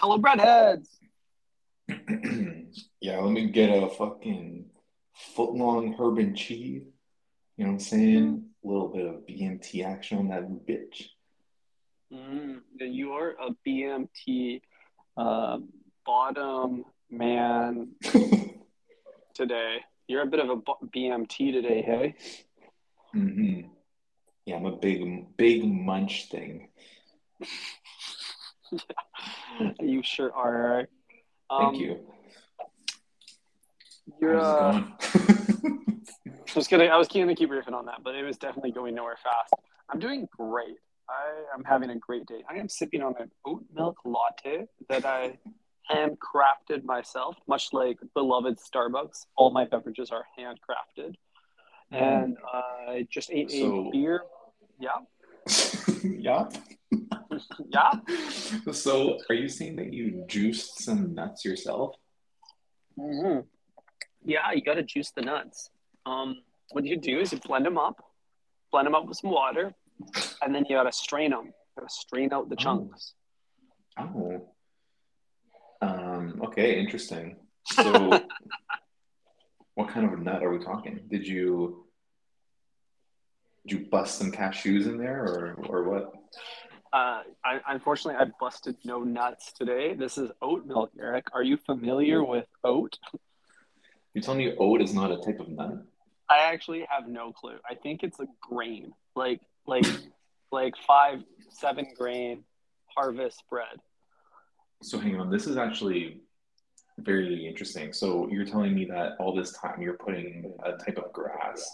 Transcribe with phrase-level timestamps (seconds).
[0.00, 0.86] Hello, breadheads.
[3.00, 4.66] yeah, let me get a fucking
[5.34, 6.84] foot long herb and cheese.
[7.56, 8.44] You know what I'm saying?
[8.62, 11.06] A little bit of BMT action on that bitch.
[12.12, 14.60] Mm, you are a BMT
[15.16, 15.58] uh,
[16.06, 17.88] bottom man
[19.34, 19.78] today.
[20.06, 20.56] You're a bit of a
[20.96, 22.14] BMT today, hey?
[23.16, 23.68] Mm-hmm.
[24.46, 26.68] Yeah, I'm a big, big munch thing.
[28.70, 28.78] yeah,
[29.80, 30.88] you sure are.
[31.50, 32.00] Um, Thank you.
[34.20, 34.40] You're.
[34.40, 36.84] Uh, I was gonna.
[36.84, 39.54] I was keen to keep riffing on that, but it was definitely going nowhere fast.
[39.90, 40.76] I'm doing great.
[41.08, 42.42] I am having a great day.
[42.48, 45.38] I am sipping on an oat milk latte that I
[45.90, 49.26] handcrafted myself, much like beloved Starbucks.
[49.36, 51.14] All my beverages are handcrafted.
[51.90, 54.22] And I just ate so, a beer.
[54.78, 54.90] Yeah.
[56.04, 56.48] yeah.
[57.68, 57.92] Yeah.
[58.72, 61.96] So, are you saying that you juiced some nuts yourself?
[62.98, 63.40] Mm-hmm.
[64.24, 65.70] Yeah, you got to juice the nuts.
[66.06, 68.04] Um, what you do is you blend them up,
[68.70, 69.74] blend them up with some water,
[70.42, 71.46] and then you got to strain them.
[71.46, 72.62] You got to strain out the oh.
[72.62, 73.14] chunks.
[73.98, 74.48] Oh.
[75.80, 77.36] Um, okay, interesting.
[77.64, 78.20] So,
[79.74, 81.00] what kind of nut are we talking?
[81.08, 81.84] Did you
[83.66, 86.12] did you bust some cashews in there, or or what?
[86.92, 89.94] Uh, I, unfortunately, I busted no nuts today.
[89.94, 91.26] This is oat milk, Eric.
[91.34, 92.98] Are you familiar with oat?
[94.14, 95.84] You're telling me oat is not a type of nut?
[96.30, 97.56] I actually have no clue.
[97.68, 99.86] I think it's a grain, like like
[100.52, 102.44] like five, seven grain
[102.86, 103.76] harvest bread.
[104.82, 106.22] So hang on, this is actually
[106.98, 107.92] very interesting.
[107.92, 111.70] So you're telling me that all this time you're putting a type of grass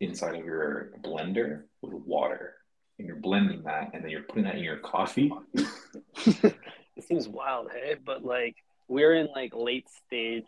[0.00, 2.55] inside of your blender with water
[2.98, 5.32] and you're blending that and then you're putting that in your coffee.
[5.54, 7.96] it seems wild, hey?
[8.04, 8.56] But like
[8.88, 10.44] we're in like late stage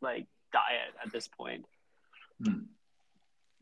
[0.00, 1.64] like diet at this point.
[2.44, 2.64] Hmm.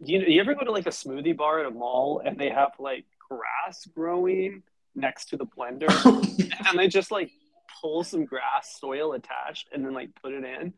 [0.00, 2.72] You you ever go to like a smoothie bar at a mall and they have
[2.78, 4.62] like grass growing
[4.94, 5.88] next to the blender
[6.68, 7.30] and they just like
[7.80, 10.72] pull some grass soil attached and then like put it in?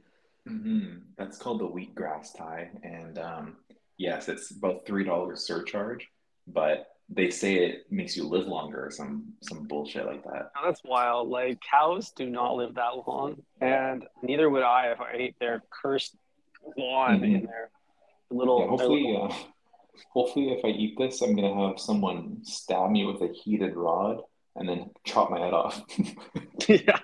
[0.49, 0.99] Mm-hmm.
[1.17, 3.57] That's called the wheatgrass Ty, and um,
[3.99, 6.09] yes, it's about three dollars surcharge,
[6.47, 10.53] but they say it makes you live longer or some some bullshit like that.
[10.57, 11.29] Oh, that's wild.
[11.29, 15.63] Like cows do not live that long, and neither would I if I ate their
[15.71, 16.17] cursed
[16.79, 17.25] lawn mm-hmm.
[17.25, 17.71] in their
[18.31, 18.61] little.
[18.61, 19.33] Yeah, hopefully, little...
[19.33, 19.35] Uh,
[20.13, 24.21] hopefully, if I eat this, I'm gonna have someone stab me with a heated rod
[24.55, 25.83] and then chop my head off.
[26.69, 26.99] yeah.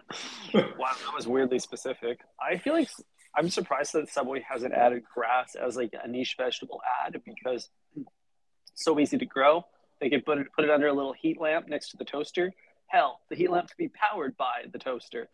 [0.55, 2.21] Wow, that was weirdly specific.
[2.41, 2.91] I feel like
[3.37, 8.85] I'm surprised that Subway hasn't added grass as like a niche vegetable ad because it's
[8.85, 9.65] so easy to grow
[10.01, 12.53] they could put it put it under a little heat lamp next to the toaster.
[12.89, 15.29] Hell, the heat lamp could be powered by the toaster,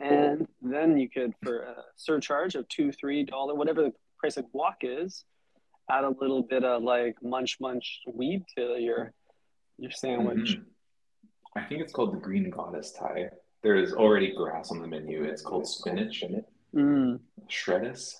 [0.00, 4.46] and then you could, for a surcharge of two, three dollar, whatever the price of
[4.54, 5.24] guac is,
[5.90, 9.12] add a little bit of like munch munch weed to your
[9.78, 10.56] your sandwich.
[10.56, 11.58] Mm-hmm.
[11.58, 13.30] I think it's called the green goddess Ty.
[13.62, 15.24] There is already grass on the menu.
[15.24, 16.22] It's called spinach.
[16.22, 16.44] In it.
[16.74, 17.20] Mm.
[17.48, 18.16] Shreddis.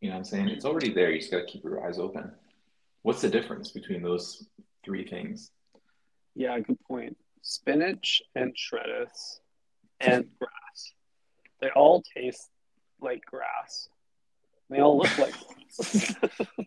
[0.00, 0.48] You know what I'm saying?
[0.48, 1.10] It's already there.
[1.10, 2.32] You just got to keep your eyes open.
[3.02, 4.46] What's the difference between those
[4.84, 5.50] three things.
[6.34, 7.16] Yeah, good point.
[7.42, 9.40] Spinach and shreddis
[10.00, 10.92] and grass.
[11.60, 12.50] They all taste
[13.00, 13.88] like grass.
[14.70, 15.34] They all look like
[15.76, 16.14] grass.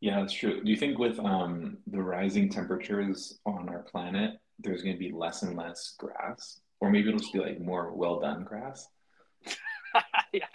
[0.00, 0.62] Yeah, that's true.
[0.62, 5.10] Do you think with um, the rising temperatures on our planet, there's going to be
[5.10, 6.60] less and less grass?
[6.80, 8.86] Or maybe it'll just be like more well done grass?
[10.32, 10.46] yeah,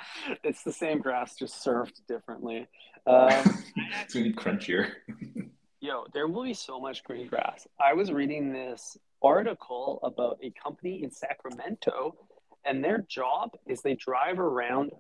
[0.43, 2.67] it's the same grass, just served differently.
[3.07, 3.63] Um,
[4.03, 4.91] it's going to be crunchier.
[5.91, 7.68] Yo, there will be so much green grass.
[7.78, 12.16] I was reading this article about a company in Sacramento,
[12.63, 14.94] and their job is they drive around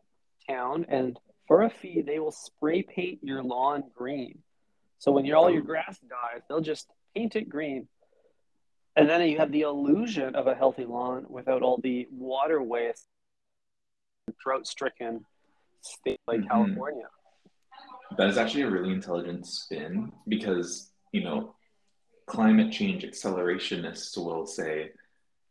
[0.49, 4.39] town and for a fee they will spray paint your lawn green.
[4.97, 7.87] So when all your grass dies, they'll just paint it green.
[8.97, 13.07] And then you have the illusion of a healthy lawn without all the water waste
[14.43, 15.23] drought stricken
[15.79, 16.49] state like mm-hmm.
[16.49, 17.07] California
[18.17, 21.55] that is actually a really intelligent spin because you know
[22.27, 24.91] climate change accelerationists will say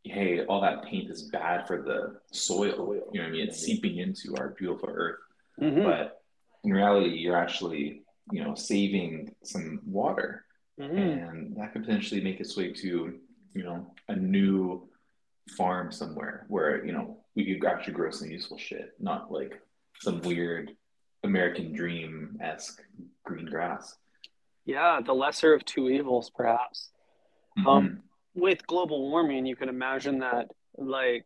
[0.04, 3.60] hey all that paint is bad for the soil you know what i mean it's
[3.60, 5.18] seeping into our beautiful earth
[5.60, 5.82] mm-hmm.
[5.82, 6.22] but
[6.64, 8.02] in reality you're actually
[8.32, 10.44] you know saving some water
[10.80, 10.96] mm-hmm.
[10.96, 13.18] and that could potentially make its way to
[13.54, 14.88] you know a new
[15.56, 19.60] farm somewhere where you know we could actually grow some useful shit not like
[20.00, 20.72] some weird
[21.22, 22.82] American Dream esque
[23.24, 23.96] green grass.
[24.64, 26.90] Yeah, the lesser of two evils, perhaps.
[27.58, 27.68] Mm-hmm.
[27.68, 28.00] Um,
[28.34, 31.24] with global warming, you can imagine that like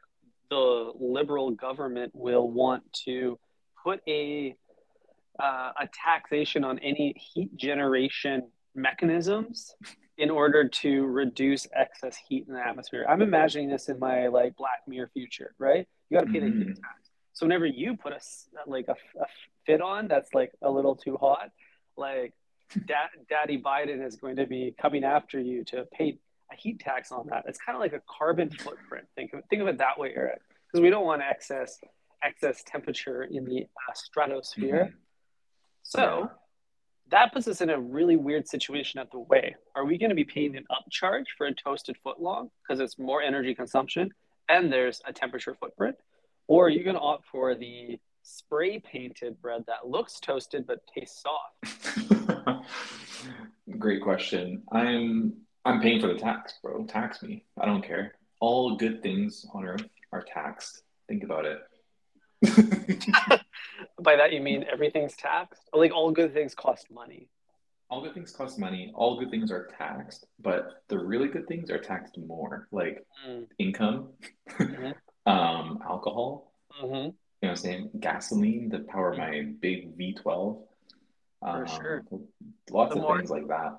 [0.50, 3.38] the liberal government will want to
[3.82, 4.56] put a
[5.38, 9.74] uh, a taxation on any heat generation mechanisms
[10.16, 13.04] in order to reduce excess heat in the atmosphere.
[13.08, 15.88] I'm imagining this in my like Black Mirror future, right?
[16.08, 16.74] You got to pay the heat Mhm.
[16.76, 17.10] tax.
[17.32, 18.20] So whenever you put a
[18.66, 19.26] like a, a
[19.66, 21.50] fit on that's like a little too hot,
[21.96, 22.32] like
[22.86, 26.18] da- Daddy Biden is going to be coming after you to pay
[26.52, 27.44] a heat tax on that.
[27.46, 29.06] It's kind of like a carbon footprint.
[29.14, 31.78] Think of think of it that way, Eric, because we don't want excess
[32.22, 34.90] excess temperature in the uh, stratosphere.
[34.92, 34.94] Mhm.
[35.82, 36.30] So
[37.10, 39.54] that puts us in a really weird situation at the way.
[39.76, 43.20] Are we going to be paying an upcharge for a toasted footlong because it's more
[43.20, 44.10] energy consumption
[44.48, 45.96] and there's a temperature footprint?
[46.46, 50.80] Or are you going to opt for the spray painted bread that looks toasted but
[50.86, 52.20] tastes soft?
[53.78, 54.62] Great question.
[54.72, 55.34] I'm
[55.64, 56.84] I'm paying for the tax, bro.
[56.84, 57.44] Tax me.
[57.58, 58.12] I don't care.
[58.40, 60.82] All good things on earth are taxed.
[61.08, 61.58] Think about it.
[64.02, 65.62] By that you mean everything's taxed?
[65.72, 67.28] Like all good things cost money.
[67.90, 68.90] all good things cost money.
[68.94, 73.46] All good things are taxed, but the really good things are taxed more, like Mm.
[73.58, 74.12] income,
[74.48, 74.94] Mhm.
[75.26, 76.52] um, alcohol.
[76.80, 77.90] hmm You know what I'm saying?
[78.00, 80.66] Gasoline to power my big V12.
[81.44, 82.04] Um, sure.
[82.70, 83.76] Lots The of more- things like that.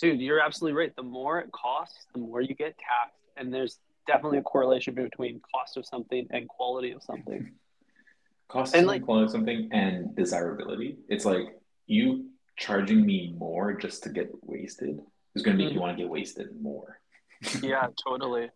[0.00, 0.94] Dude, you're absolutely right.
[0.96, 3.20] The more it costs, the more you get taxed.
[3.36, 7.52] And there's definitely a correlation between cost of something and quality of something.
[8.48, 10.98] Cost And, like- quality of something and desirability.
[11.08, 11.56] It's like
[11.86, 12.26] you
[12.56, 15.00] charging me more just to get wasted
[15.34, 15.74] is going to make Mhm.
[15.74, 17.00] you want to get wasted more.
[17.62, 18.50] yeah, totally.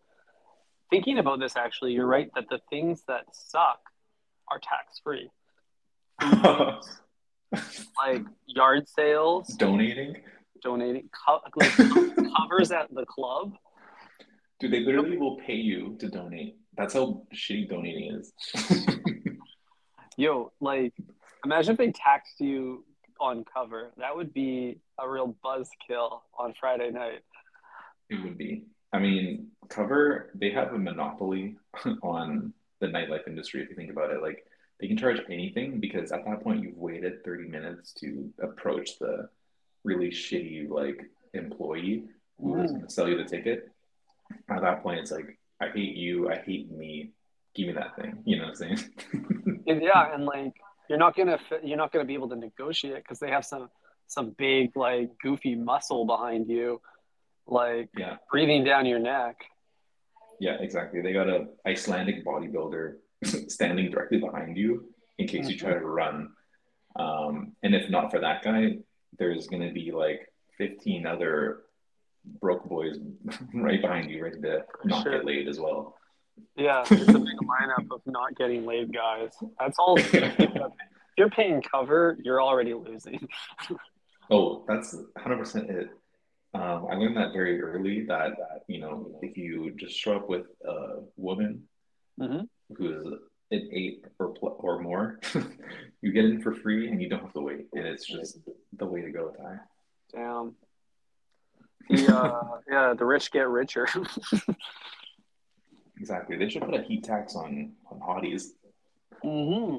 [0.91, 3.79] Thinking about this, actually, you're right that the things that suck
[4.49, 5.29] are tax free.
[7.97, 10.15] Like yard sales, Donating.
[10.61, 11.71] donating, co- like
[12.37, 13.53] covers at the club.
[14.59, 16.57] Dude, they literally will pay you to donate.
[16.77, 18.33] That's how shitty donating is.
[20.17, 20.93] Yo, like,
[21.45, 22.83] imagine if they taxed you
[23.21, 23.91] on cover.
[23.97, 27.21] That would be a real buzzkill on Friday night.
[28.09, 28.63] It would be.
[28.91, 31.55] I mean, Cover, they have a monopoly
[32.03, 34.21] on the nightlife industry, if you think about it.
[34.21, 34.45] Like,
[34.79, 39.29] they can charge anything because at that point, you've waited 30 minutes to approach the
[39.83, 41.01] really shitty, like,
[41.33, 42.05] employee
[42.39, 42.75] who who is mm.
[42.75, 43.69] going to sell you the ticket.
[44.49, 47.11] At that point, it's like, I hate you, I hate me,
[47.55, 48.21] give me that thing.
[48.25, 48.79] You know what I'm saying?
[49.67, 50.53] And yeah, and like
[50.89, 53.69] you're not gonna you're not gonna be able to negotiate because they have some
[54.07, 56.81] some big like goofy muscle behind you,
[57.45, 59.35] like yeah, breathing down your neck.
[60.39, 61.01] yeah, exactly.
[61.01, 62.95] They got a Icelandic bodybuilder
[63.49, 64.85] standing directly behind you
[65.17, 66.29] in case you try to run.
[66.95, 68.77] Um, and if not for that guy,
[69.17, 71.61] there's going to be like 15 other
[72.41, 72.97] broke boys
[73.53, 75.13] right behind you, ready to not Sure.
[75.13, 75.95] get laid as well.
[76.55, 79.31] Yeah, it's a big lineup of not getting laid guys.
[79.59, 79.97] That's all.
[79.99, 80.71] if
[81.17, 83.27] you're paying cover, you're already losing.
[84.31, 85.89] Oh, that's 100% it.
[86.53, 90.29] Um, I learned that very early that, that, you know, if you just show up
[90.29, 91.63] with a woman
[92.19, 92.41] hmm
[92.77, 93.07] who is
[93.51, 95.19] an eight or, pl- or more,
[96.01, 97.67] you get in for free and you don't have to wait.
[97.73, 98.39] And it's just
[98.77, 99.59] the way to go, Ty.
[100.13, 100.55] Damn.
[101.89, 103.87] The uh, yeah, the rich get richer.
[105.99, 106.37] Exactly.
[106.37, 108.43] They should put a heat tax on, on hotties.
[109.21, 109.77] hmm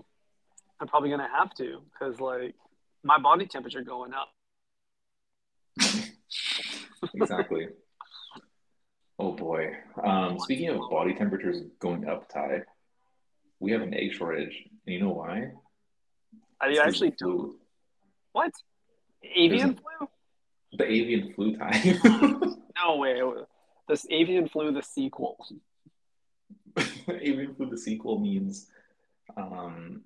[0.79, 2.55] I'm probably gonna have to because like
[3.03, 4.29] my body temperature going up.
[7.14, 7.69] Exactly.
[9.19, 9.73] oh boy.
[10.03, 12.62] Um, speaking of body temperatures going up, Ty,
[13.61, 14.64] we have an egg shortage.
[14.87, 15.52] And you know why?
[16.61, 17.57] I actually flu.
[18.33, 18.52] What?
[19.23, 20.09] Avian flu?
[20.73, 21.99] The avian flu, Ty.
[22.83, 23.21] No way.
[23.88, 25.37] This avian flu, the sequel.
[27.09, 28.69] avian flu, the sequel means
[29.37, 30.02] um,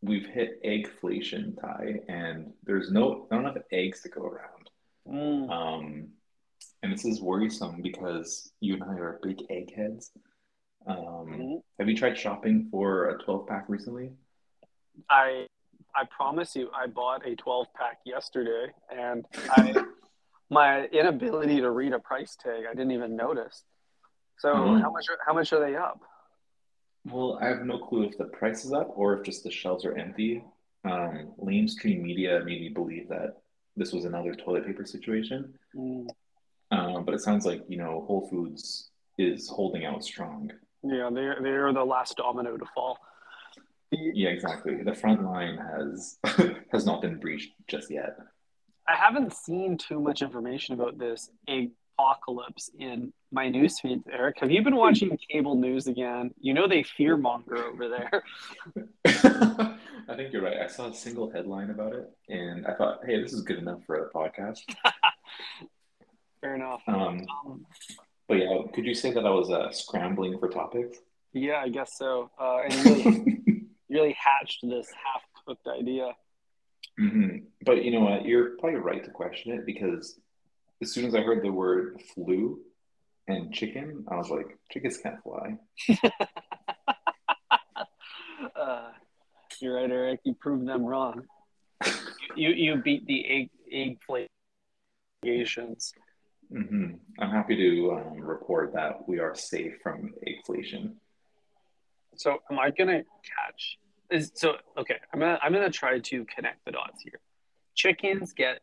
[0.00, 4.70] we've hit eggflation, Ty, and there's no not enough eggs to go around.
[5.10, 5.50] Mm.
[5.50, 6.08] Um,
[6.82, 10.12] and this is worrisome because you and I are big eggheads.
[10.88, 11.62] Um, Mhm.
[11.78, 14.12] have you tried shopping for a 12 pack recently?
[15.10, 15.46] I
[15.94, 19.74] I promise you, I bought a 12 pack yesterday, and I
[20.50, 23.64] my inability to read a price tag, I didn't even notice.
[24.38, 24.80] So Mhm.
[24.80, 26.00] how much are, how much are they up?
[27.04, 29.84] Well, I have no clue if the price is up or if just the shelves
[29.84, 30.44] are empty.
[30.84, 33.42] Um, lamestream media made me believe that
[33.76, 35.58] this was another toilet paper situation.
[35.74, 36.08] Mm.
[36.70, 40.52] Um, but it sounds like, you know, Whole Foods is holding out strong.
[40.82, 42.98] Yeah, they're they're the last domino to fall.
[43.90, 44.82] Yeah, exactly.
[44.82, 46.18] The front line has
[46.72, 48.16] has not been breached just yet.
[48.86, 51.30] I haven't seen too much information about this
[51.98, 54.36] apocalypse in my news newsfeed, Eric.
[54.40, 56.30] Have you been watching cable news again?
[56.40, 58.22] You know they fear monger over there.
[60.08, 60.56] I think you're right.
[60.58, 63.80] I saw a single headline about it, and I thought, hey, this is good enough
[63.86, 64.60] for a podcast.
[66.40, 66.80] Fair enough.
[66.86, 67.66] Um, Um,
[68.28, 70.98] but yeah, could you say that I was uh, scrambling for topics?
[71.32, 72.30] yeah, I guess so.
[72.40, 76.12] Uh, and you really, really hatched this half-cooked idea.
[76.98, 78.24] hmm But you know what?
[78.24, 80.18] You're probably right to question it because
[80.82, 82.60] as soon as I heard the word flu
[83.28, 85.56] and chicken, I was like, chickens can't fly.
[88.54, 88.90] Uh,
[89.60, 90.20] you're right, Eric.
[90.24, 91.22] You proved them wrong.
[92.36, 93.98] You you beat the egg egg
[95.22, 95.92] flations.
[96.50, 100.94] hmm I'm happy to um, report that we are safe from eggflation.
[102.16, 103.78] So am I gonna catch?
[104.10, 104.96] Is so okay.
[105.12, 107.20] I'm gonna I'm gonna try to connect the dots here.
[107.74, 108.60] Chickens get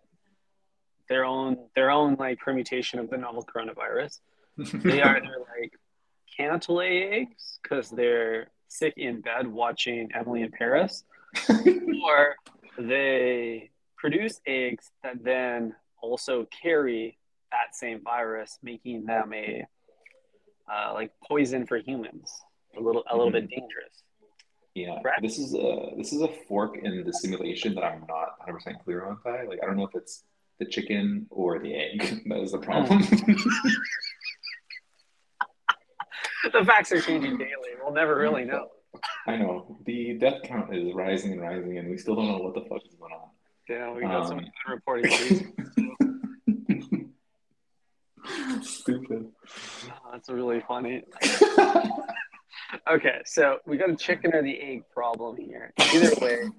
[1.08, 4.20] their own their own like permutation of the novel coronavirus.
[4.84, 5.74] They either like
[6.36, 11.04] can't lay eggs because they're sick in bed watching Emily in Paris,
[12.06, 12.36] or
[12.78, 17.18] they produce eggs that then also carry
[17.52, 19.66] that same virus, making them a
[20.72, 22.32] uh, like poison for humans,
[22.78, 24.04] a little a little bit dangerous.
[24.74, 25.22] Yeah, Correct?
[25.22, 28.78] this is a this is a fork in the simulation that I'm not 100 percent
[28.84, 29.18] clear on.
[29.24, 29.44] Ty.
[29.44, 30.24] Like, I don't know if it's
[30.60, 33.00] the chicken or the egg that is the problem.
[36.52, 37.76] the facts are changing daily.
[37.82, 38.68] We'll never really know.
[39.28, 42.54] I know the death count is rising and rising, and we still don't know what
[42.54, 43.30] the fuck is going on.
[43.68, 45.44] Yeah, we got some Um, unreported cases.
[48.62, 49.28] Stupid.
[49.90, 51.04] Oh, that's really funny.
[52.88, 55.74] Okay, so we got a chicken or the egg problem here.
[55.94, 56.50] Either way,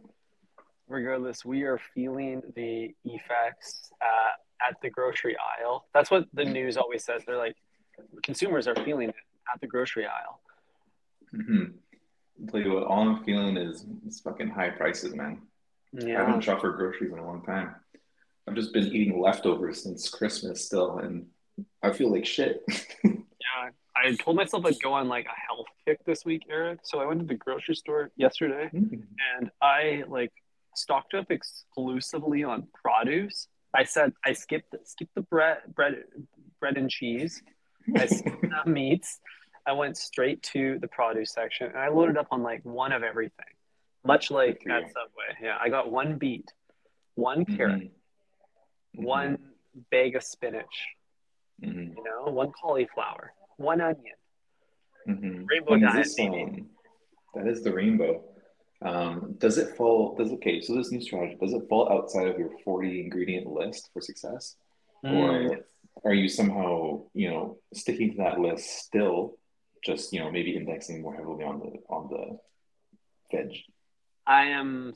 [0.88, 5.86] regardless, we are feeling the effects uh, at the grocery aisle.
[5.94, 7.22] That's what the news always says.
[7.26, 7.56] They're like,
[8.22, 9.14] consumers are feeling it
[9.52, 10.40] at the grocery aisle.
[11.30, 11.64] hmm
[12.50, 15.40] Tell you what, all I'm feeling is, is fucking high prices, man.
[15.92, 16.22] Yeah.
[16.22, 17.74] I haven't shopped for groceries in a long time.
[18.46, 21.26] I've just been eating leftovers since Christmas still, and
[21.82, 22.62] I feel like shit.
[23.04, 23.70] yeah.
[23.96, 26.80] I told myself I'd go on like a health kick this week, Eric.
[26.82, 30.32] So I went to the grocery store yesterday and I like
[30.74, 33.48] stocked up exclusively on produce.
[33.74, 36.04] I said I skipped skipped the bread bread
[36.60, 37.42] bread and cheese.
[37.96, 39.18] I skipped the meats.
[39.66, 43.02] I went straight to the produce section and I loaded up on like one of
[43.02, 43.46] everything.
[44.04, 44.82] Much like at.
[44.82, 45.36] Subway.
[45.42, 46.52] Yeah, I got one beet,
[47.14, 47.90] one carrot,
[48.96, 49.04] Mhm.
[49.04, 49.38] one
[49.90, 50.86] bag of spinach,
[51.62, 51.96] Mhm.
[51.96, 54.16] you know, one cauliflower, one onion.
[55.08, 55.46] Mhm.
[55.48, 56.42] Rainbow And is diet, this, baby.
[56.42, 56.70] um,
[57.34, 58.22] that is the rainbow.
[58.82, 60.14] Um, does it fall?
[60.16, 60.60] Does okay?
[60.60, 64.56] So this new strategy does it fall outside of your forty ingredient list for success,
[65.04, 65.12] Mm.
[65.14, 65.66] or
[66.04, 69.38] are you somehow you know sticking to that list still?
[69.82, 72.38] Just you know maybe indexing more heavily on the on the
[73.32, 73.56] veg.
[74.26, 74.94] I am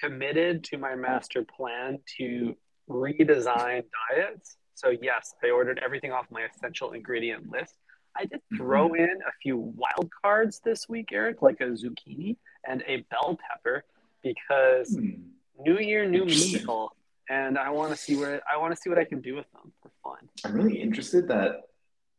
[0.00, 2.56] committed to my master plan to
[2.88, 4.56] redesign diets.
[4.76, 7.74] So yes, I ordered everything off my essential ingredient list.
[8.14, 12.36] I did throw in a few wild cards this week, Eric, like a zucchini
[12.68, 13.84] and a bell pepper,
[14.22, 15.22] because Hmm.
[15.58, 16.92] new year, new meal,
[17.30, 19.50] and I want to see where I want to see what I can do with
[19.52, 20.28] them for fun.
[20.44, 21.62] I'm really interested that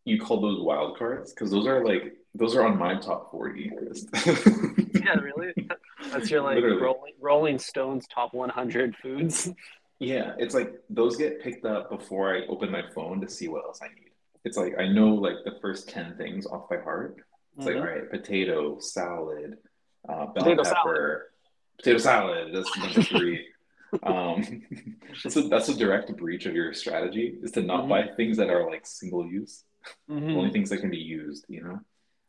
[0.03, 3.71] you call those wild cards because those are like those are on my top forty
[3.79, 4.09] list.
[4.15, 5.53] Yeah, really.
[6.11, 6.63] That's your like.
[6.63, 9.49] Rolling, Rolling Stones top 100 foods.
[9.99, 13.63] Yeah, it's like those get picked up before I open my phone to see what
[13.65, 14.11] else I need.
[14.45, 17.17] It's like I know like the first 10 things off by heart.
[17.57, 17.79] It's like, Mhm.
[17.81, 19.57] all right, potato, salad,
[20.07, 21.31] uh, bell Potato pepper,
[21.77, 22.53] potato salad.
[22.53, 23.47] That's number three.
[24.03, 24.43] um,
[25.29, 27.89] so that's a direct breach of your strategy is to not Mhm.
[27.89, 29.63] buy things that are like single use,
[30.09, 30.35] Mhm.
[30.35, 31.79] only things that can be used, you know?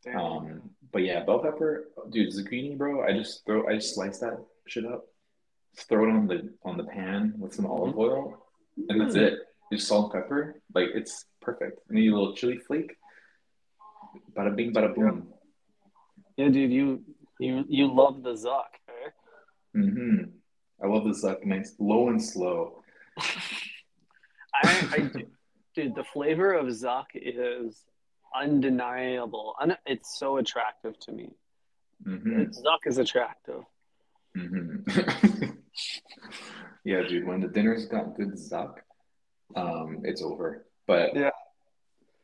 [0.04, 0.16] Damn.
[0.18, 3.02] Um, but yeah, bell pepper, dude, zucchini, bro.
[3.02, 5.06] I just throw, I just slice that shit up,
[5.84, 8.44] throw it on the on the pan with some olive oil,
[8.88, 9.22] and that's Mm.
[9.26, 9.38] it.
[9.72, 11.80] Just salt and pepper, like it's perfect.
[11.90, 12.96] Maybe a little chili flake.
[14.34, 15.28] Bada bing, bada boom.
[16.36, 17.04] Yeah, dude, you
[17.38, 18.72] you you love the Zuck.
[18.88, 19.10] Eh?
[19.74, 20.22] hmm
[20.82, 22.82] I love the like nice, low and slow.
[24.54, 25.26] I, I do-
[25.74, 27.84] dude, the flavor of Zuck is
[28.34, 29.54] undeniable.
[29.60, 31.28] Un- it's so attractive to me.
[32.04, 33.62] hmm Zuck is attractive.
[34.34, 34.76] hmm
[36.88, 37.26] yeah, dude.
[37.26, 38.76] When the dinner's got good zuck,
[39.54, 40.66] um, it's over.
[40.86, 41.30] But Yeah.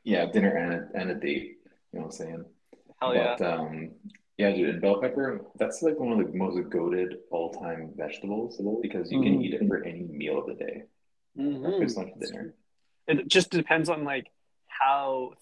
[0.04, 1.58] yeah, dinner and a, and a date.
[1.92, 2.44] You know what I'm saying?
[3.00, 3.36] Hell yeah.
[3.38, 3.92] But um,
[4.38, 9.12] yeah, dude, and bell pepper, that's like one of the most goaded all-time vegetables because
[9.12, 9.44] you can Mhm.
[9.44, 10.84] eat it for any meal of the day,
[11.36, 11.60] Mhm.
[11.62, 12.54] breakfast, lunch, dinner.
[13.06, 14.32] It just depends on like
[14.66, 15.34] how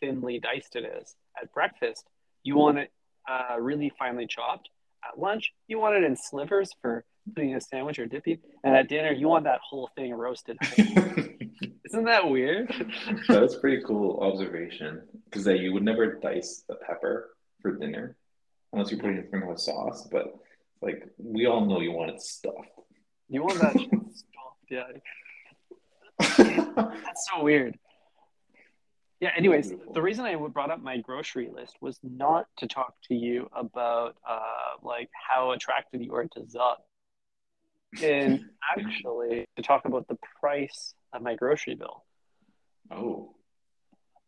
[0.00, 1.16] thinly diced it is.
[1.40, 2.08] At breakfast,
[2.44, 2.90] you want it
[3.28, 4.70] uh, really finely chopped.
[5.06, 8.38] At lunch, you want it in slivers for putting in a sandwich or dipping.
[8.64, 10.58] And at dinner, you want that whole thing roasted.
[10.78, 12.72] Isn't that weird?
[13.28, 18.16] That's pretty cool observation because that you would never dice the pepper for dinner
[18.72, 20.08] unless you're putting it in some kind of sauce.
[20.10, 20.34] But
[20.82, 22.68] like we all know, you want it stuffed.
[23.28, 24.84] You want that stuffed, yeah.
[27.04, 27.78] That's so weird.
[29.20, 29.30] Yeah.
[29.36, 29.92] Anyways, Beautiful.
[29.92, 34.16] the reason I brought up my grocery list was not to talk to you about
[34.28, 34.40] uh,
[34.82, 36.76] like how attracted you are to Zuck,
[38.02, 38.44] and
[38.76, 42.04] actually to talk about the price of my grocery bill.
[42.90, 43.34] Oh,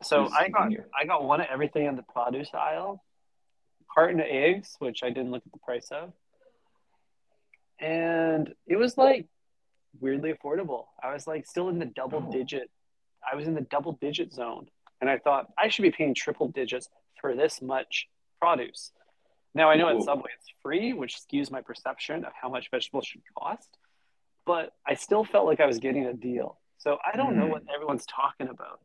[0.02, 0.84] So I got continue.
[1.00, 3.02] I got one of everything in the produce aisle,
[3.92, 6.12] carton of eggs, which I didn't look at the price of,
[7.80, 9.26] and it was like
[10.00, 10.86] weirdly affordable.
[11.02, 12.32] I was like still in the double Oh.
[12.32, 12.70] digit.
[13.30, 14.66] I was in the double digit zone,
[15.00, 16.88] and I thought I should be paying triple digits
[17.20, 18.08] for this much
[18.40, 18.92] produce.
[19.54, 20.04] Now I know at Cool.
[20.04, 23.68] Subway it's free, which skews my perception of how much vegetables should cost,
[24.46, 26.58] but I still felt like I was getting a deal.
[26.78, 27.50] So I don't know Hmm.
[27.52, 28.80] what everyone's talking about.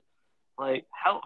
[0.57, 1.21] Like how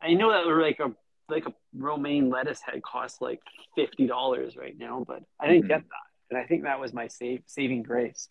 [0.00, 0.94] I know that like a
[1.30, 3.40] like a romaine lettuce head costs like
[3.74, 5.68] fifty dollars right now, but I didn't Mhm.
[5.68, 8.28] get that, and I think that was my save saving grace.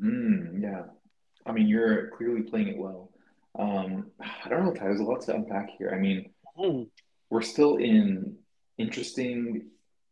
[0.00, 0.84] mm, yeah.
[1.46, 3.10] I mean, you're clearly playing it well.
[3.58, 4.84] Um, I don't know, Ty.
[4.84, 5.90] There's a lot to unpack here.
[5.92, 6.84] I mean, Hmm.
[7.30, 8.38] we're still in
[8.78, 9.66] interesting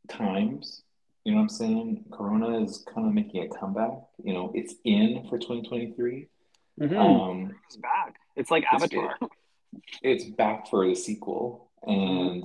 [0.09, 0.83] times.
[1.25, 2.05] You know what I'm saying?
[2.13, 3.99] Corona is kind of making a comeback.
[4.23, 6.29] You know, it's in for 2023.
[6.81, 6.97] Mhm.
[6.97, 8.17] Um, it's back.
[8.37, 9.17] It's like it's- Avatar.
[10.03, 12.45] it's back for the sequel, and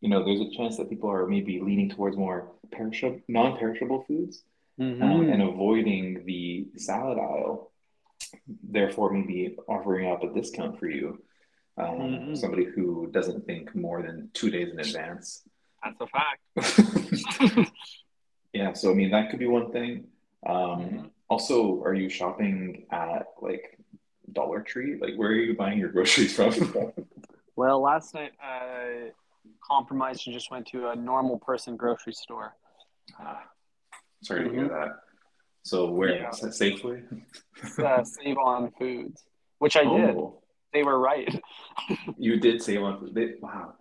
[0.00, 4.44] you know, there's a chance that people are maybe leaning towards more perishable, non-perishable foods.
[4.80, 5.02] Mhm.
[5.02, 7.70] um, and avoiding the salad aisle,
[8.62, 11.22] therefore maybe offering up a discount for you.
[11.76, 12.36] Um, Mhm.
[12.38, 15.46] Somebody who doesn't think more than two days in advance.
[15.84, 17.70] That's a fact.
[18.52, 20.04] yeah, so I mean that could be one thing.
[20.46, 21.10] Um.
[21.28, 23.78] Also, are you shopping at like
[24.32, 24.98] Dollar Tree?
[25.00, 26.52] Like, where are you buying your groceries from?
[27.54, 29.10] Well, last night I
[29.62, 32.54] compromised and just went to a normal person grocery store.
[33.20, 33.42] Ah,
[34.22, 34.88] sorry to hear that.
[35.62, 36.16] So where?
[36.16, 36.30] Yeah.
[36.30, 37.02] Safely?
[37.78, 39.22] Uh, Save on Foods,
[39.58, 40.16] which I did.
[40.16, 40.40] Oh,
[40.72, 41.28] They were right.
[42.16, 43.14] you did save on food.
[43.14, 43.74] They, wow,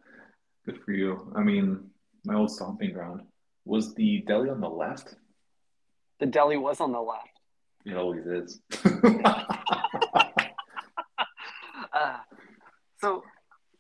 [0.66, 1.32] good for you.
[1.34, 1.90] I mean,
[2.23, 3.21] my old stomping ground
[3.65, 5.15] was the deli on the left.
[6.19, 7.29] The deli was on the left.
[7.86, 8.62] It always is.
[11.93, 12.17] Uh,
[13.01, 13.23] so,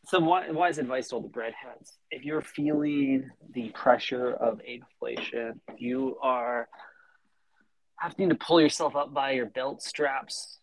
[0.05, 5.61] some wi- wise advice to all the breadheads: if you're feeling the pressure of inflation,
[5.77, 6.67] you are
[7.95, 10.59] having to pull yourself up by your belt straps.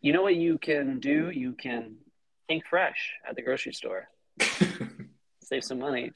[0.00, 1.30] You know what you can do?
[1.30, 1.96] You can
[2.46, 4.08] think fresh at the grocery store,
[5.40, 6.12] save some money.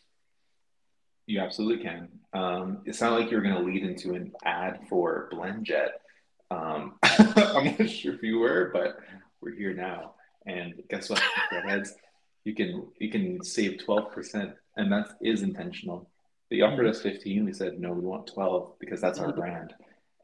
[1.29, 2.09] You absolutely can.
[2.33, 5.91] Um, it sounded like you were going to lead into an ad for BlendJet.
[6.51, 8.97] Um, I'm not sure if you were, but
[9.43, 10.15] we're here now.
[10.47, 11.95] And guess what, redheads?
[12.45, 16.09] You can you can save 12%, and that is intentional.
[16.51, 17.45] They offered us 15.
[17.45, 19.37] We said no, we want 12 because that's our Mhm.
[19.37, 19.75] brand.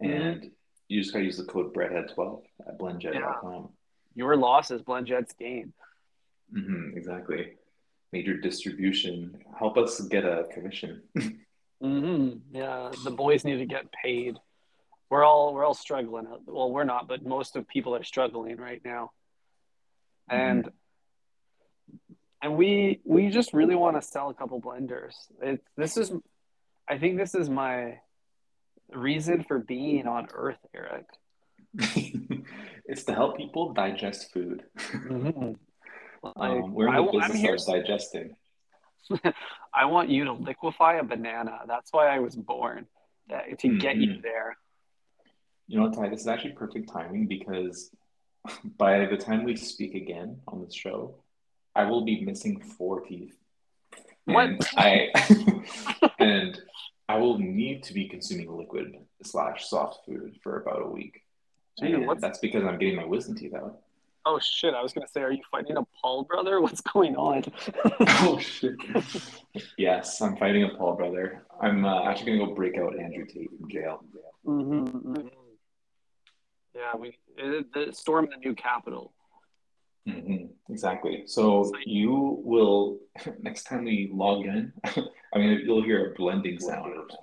[0.02, 0.10] Mhm.
[0.32, 0.50] And
[0.88, 3.68] you just got to use the code breadhead12 at blendjet.com.
[4.14, 5.74] Your loss is BlendJet's gain.
[6.54, 7.56] Mm-hmm, exactly.
[8.12, 9.38] Major distribution.
[9.58, 11.02] Help us get a commission.
[11.80, 14.36] hmm Yeah, the boys need to get paid.
[15.10, 16.26] We're all we're all struggling.
[16.46, 19.10] Well, we're not, but most of people are struggling right now.
[20.28, 20.70] And
[22.42, 25.14] and we we just really want to sell a couple blenders.
[25.42, 26.12] It, this is,
[26.88, 28.00] I think this is my
[28.92, 31.06] reason for being on Earth, Eric.
[32.86, 34.62] it's to help people digest food.
[34.78, 35.56] Mhm.
[36.24, 37.54] Like, Um, we're in I, the I'm here.
[37.54, 38.37] of digesting.
[39.74, 41.60] I want you to liquefy a banana.
[41.66, 42.87] That's why I was born,
[43.28, 44.22] that, to get you Mhm.
[44.22, 44.56] there.
[45.66, 46.08] You know what, Ty?
[46.08, 47.90] This is actually perfect timing because
[48.78, 51.16] by the time we speak again on this show,
[51.74, 53.37] I will be missing four teeth.
[54.24, 54.46] What?
[54.48, 55.10] And I
[56.18, 56.58] and
[57.08, 61.20] I will need to be consuming liquid slash soft food for about a week.
[61.78, 63.80] Gee, and what's- that's because I'm getting my wisdom teeth out.
[64.26, 64.72] Oh shit!
[64.74, 66.60] I was gonna say, are you fighting a Paul brother?
[66.64, 67.44] What's going on?
[68.00, 68.74] oh shit!
[69.76, 71.46] yes, I'm fighting a Paul brother.
[71.60, 74.04] I'm uh, actually gonna go break out Andrew Tate from jail.
[74.46, 75.28] Mm-hmm.
[76.74, 79.12] Yeah, we it, the storm the new capital.
[80.06, 81.24] hmm Exactly.
[81.26, 82.98] So So- you will
[83.42, 84.72] next time we log in.
[84.87, 86.92] I mean, you'll hear a blending sound.
[86.92, 87.20] It'll just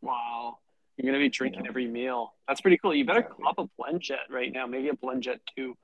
[0.00, 0.58] Wow.
[0.98, 1.70] You're gonna be drinking yeah.
[1.70, 2.34] every meal.
[2.48, 2.92] That's pretty cool.
[2.92, 3.44] You better exactly.
[3.44, 4.66] cop a blend jet right now.
[4.66, 5.76] Maybe a blend jet two.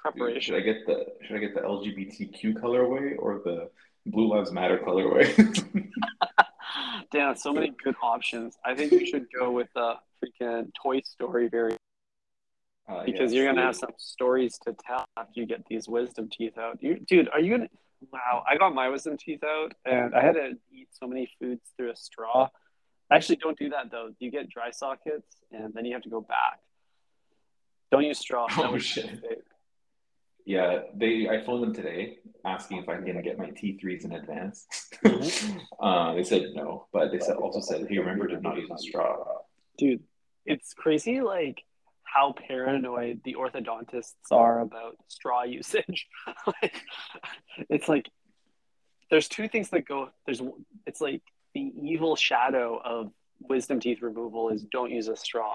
[0.00, 0.34] Preparation.
[0.34, 3.68] Dude, should I get the Should I get the LGBTQ colorway or the
[4.06, 5.64] Blue Lives Matter colorway?
[7.12, 8.56] Damn, so many good options.
[8.64, 11.80] I think you should go with the freaking Toy Story variant.
[12.88, 16.56] Uh, because you're gonna have some stories to tell after you get these wisdom teeth
[16.56, 16.78] out.
[16.80, 17.68] You, dude, are you gonna?
[18.12, 21.60] Wow, I got my wisdom teeth out, and I had to eat so many foods
[21.76, 22.48] through a straw.
[23.10, 24.10] Actually, don't do that though.
[24.18, 26.60] You get dry sockets, and then you have to go back.
[27.90, 28.46] Don't use straw.
[28.56, 29.22] Oh shit.
[30.44, 31.28] Yeah, they.
[31.28, 34.66] I phoned them today asking if I'm gonna get my T threes in advance.
[35.04, 35.58] Mm-hmm.
[35.84, 38.78] uh, they said no, but they said also said, "Hey, remember to not use a
[38.78, 39.16] straw."
[39.76, 40.02] Dude,
[40.44, 41.20] it's crazy.
[41.20, 41.64] Like
[42.02, 46.06] how paranoid the orthodontists are about straw usage.
[46.46, 46.74] like,
[47.68, 48.10] it's like
[49.10, 50.10] there's two things that go.
[50.26, 50.42] There's
[50.86, 51.22] it's like
[51.58, 55.54] the evil shadow of wisdom teeth removal is don't use a straw.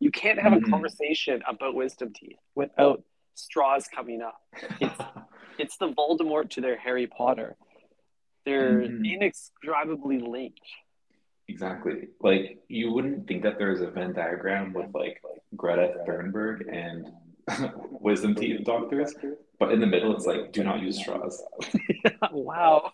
[0.00, 0.66] You can't have mm-hmm.
[0.66, 3.02] a conversation about wisdom teeth without
[3.34, 4.40] straws coming up.
[4.80, 4.94] It's
[5.58, 7.56] it's the Voldemort to their Harry Potter.
[8.44, 9.04] They're mm-hmm.
[9.04, 10.60] inextricably linked.
[11.48, 12.08] Exactly.
[12.20, 15.20] Like you wouldn't think that there's a Venn diagram with like
[15.56, 17.10] Greta Thunberg and
[17.90, 19.14] wisdom teeth doctors,
[19.58, 21.42] but in the middle it's like do not use straws.
[22.32, 22.90] wow.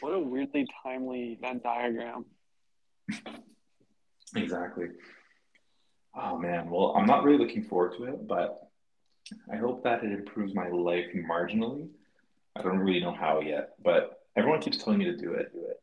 [0.00, 2.24] What a weirdly timely Venn diagram.
[4.34, 4.86] Exactly.
[6.14, 8.68] Oh man, well, I'm not really looking forward to it, but
[9.50, 11.88] I hope that it improves my life marginally.
[12.56, 15.52] I don't really know how yet, but everyone keeps telling me to do it.
[15.52, 15.82] Do it.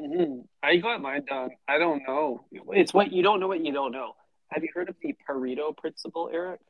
[0.00, 0.40] Mm-hmm.
[0.62, 1.50] I got mine done.
[1.68, 2.44] I don't know.
[2.70, 4.14] It's what you don't know what you don't know.
[4.50, 6.60] Have you heard of the Pareto principle, Eric?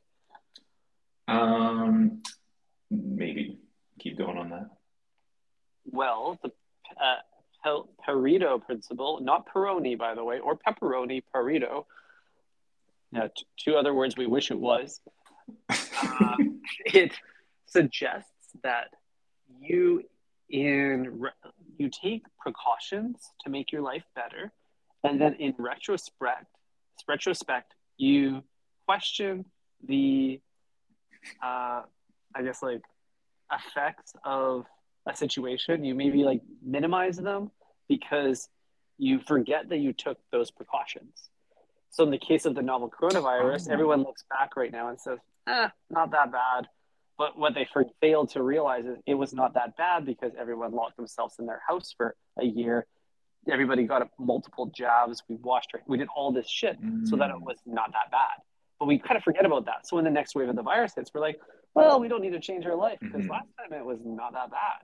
[1.29, 2.23] Um,
[2.91, 3.59] maybe.
[4.01, 4.69] Keep going on that.
[5.91, 6.53] Well, the
[7.01, 11.85] uh, Pareto principle, not Peroni, by the way, or pepperoni, Pareto.
[13.13, 15.01] Yeah, t- two other words we wish it was.
[15.69, 16.37] Uh,
[16.87, 17.13] it
[17.67, 18.31] suggests
[18.63, 18.89] that
[19.61, 20.05] you
[20.49, 21.31] in re-
[21.77, 24.53] you take precautions to make your life better,
[25.05, 26.47] and then in retrospect,
[27.09, 28.43] retrospect, you
[28.87, 29.45] question
[29.87, 30.41] the,
[31.43, 31.83] uh,
[32.35, 32.83] I guess like
[33.53, 34.67] effects of
[35.07, 35.85] a situation.
[35.85, 37.51] You maybe like minimize them
[37.89, 38.49] because
[38.99, 41.31] you forget that you took those precautions.
[41.91, 43.73] So in the case of the novel coronavirus, oh.
[43.73, 46.69] everyone looks back right now and says, "Eh, not that bad."
[47.19, 47.69] But what they
[48.01, 51.61] failed to realize is it was not that bad because everyone locked themselves in their
[51.69, 52.87] house for a year.
[53.51, 55.23] Everybody got multiple jabs.
[55.29, 57.07] We washed our, we did all this shit mm.
[57.07, 58.43] so that it was not that bad.
[58.79, 59.87] But we kind of forget about that.
[59.87, 61.39] So when the next wave of the virus hits, we're like,
[61.75, 63.31] well, we don't need to change our life because mm-hmm.
[63.31, 64.81] last time it was not that bad.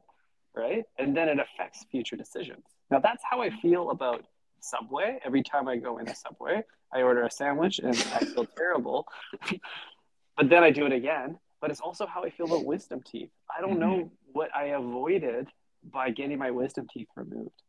[0.56, 0.84] Right.
[0.98, 2.64] And then it affects future decisions.
[2.90, 4.24] Now that's how I feel about
[4.60, 5.18] Subway.
[5.24, 9.06] Every time I go in a Subway, I order a sandwich and I feel terrible.
[10.36, 13.30] but then I do it again but it's also how I feel about wisdom teeth.
[13.56, 14.32] I don't know mm-hmm.
[14.32, 15.48] what I avoided
[15.82, 17.62] by getting my wisdom teeth removed.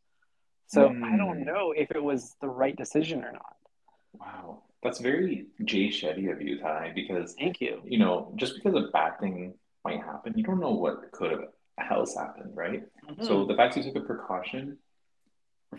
[0.67, 1.03] So mm.
[1.03, 1.45] I don't mm.
[1.45, 3.55] know if it was the right decision or not.
[4.13, 4.63] Wow.
[4.83, 7.81] That's very Jay Shetty of you, Ty, because thank you.
[7.85, 11.45] You know, just because a bad thing might happen, you don't know what could have
[11.91, 12.83] else happened, right?
[13.09, 13.23] Mm-hmm.
[13.23, 14.77] So the fact you took a precaution,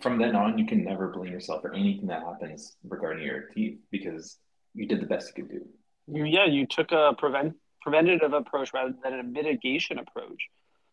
[0.00, 3.78] from then on, you can never blame yourself for anything that happens regarding your teeth
[3.90, 4.38] because
[4.74, 5.66] you did the best you could do.
[6.06, 10.48] Yeah, you took a prevent preventative approach rather than a mitigation approach.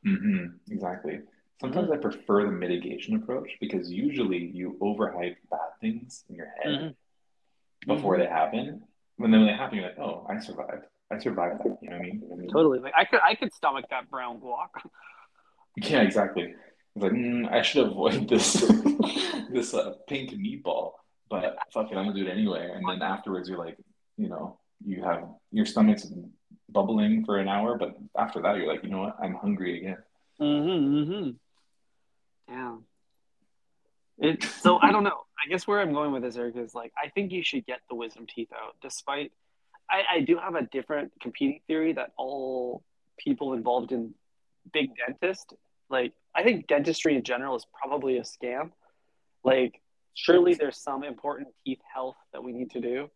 [0.06, 1.20] Mm-hmm, exactly.
[1.60, 1.94] Sometimes mm-hmm.
[1.94, 7.94] I prefer the mitigation approach because usually you overhype bad things in your head mm-hmm.
[7.94, 8.84] before they happen.
[9.18, 10.86] When then when they happen, you're like, "Oh, I survived.
[11.12, 12.50] I survived that." You know what I mean?
[12.52, 12.80] Totally.
[12.80, 14.70] Like I could, I could stomach that brown guac.
[15.78, 16.54] yeah, exactly.
[16.96, 18.54] It's like mm, I should avoid this
[19.52, 20.94] this uh, pink meatball,
[21.30, 22.72] but fuck it, I'm gonna do it anyway.
[22.74, 23.78] And then afterwards, you're like,
[24.18, 26.12] you know, you have your stomach's
[26.70, 29.16] bubbling for an hour, but after that, you're like, you know what?
[29.22, 29.98] I'm hungry again.
[30.40, 31.12] Mm-hmm.
[31.12, 31.30] mm-hmm.
[32.48, 32.76] Yeah.
[34.18, 35.22] It, so I don't know.
[35.44, 37.82] I guess where I'm going with this, Eric, is like I think you should get
[37.90, 38.76] the wisdom teeth out.
[38.82, 39.32] Despite,
[39.90, 42.84] I, I do have a different competing theory that all
[43.18, 44.14] people involved in
[44.74, 45.54] big dentist,
[45.90, 48.72] like I think dentistry in general is probably a scam.
[49.44, 49.80] Like
[50.14, 53.10] surely there's some important teeth health that we need to do,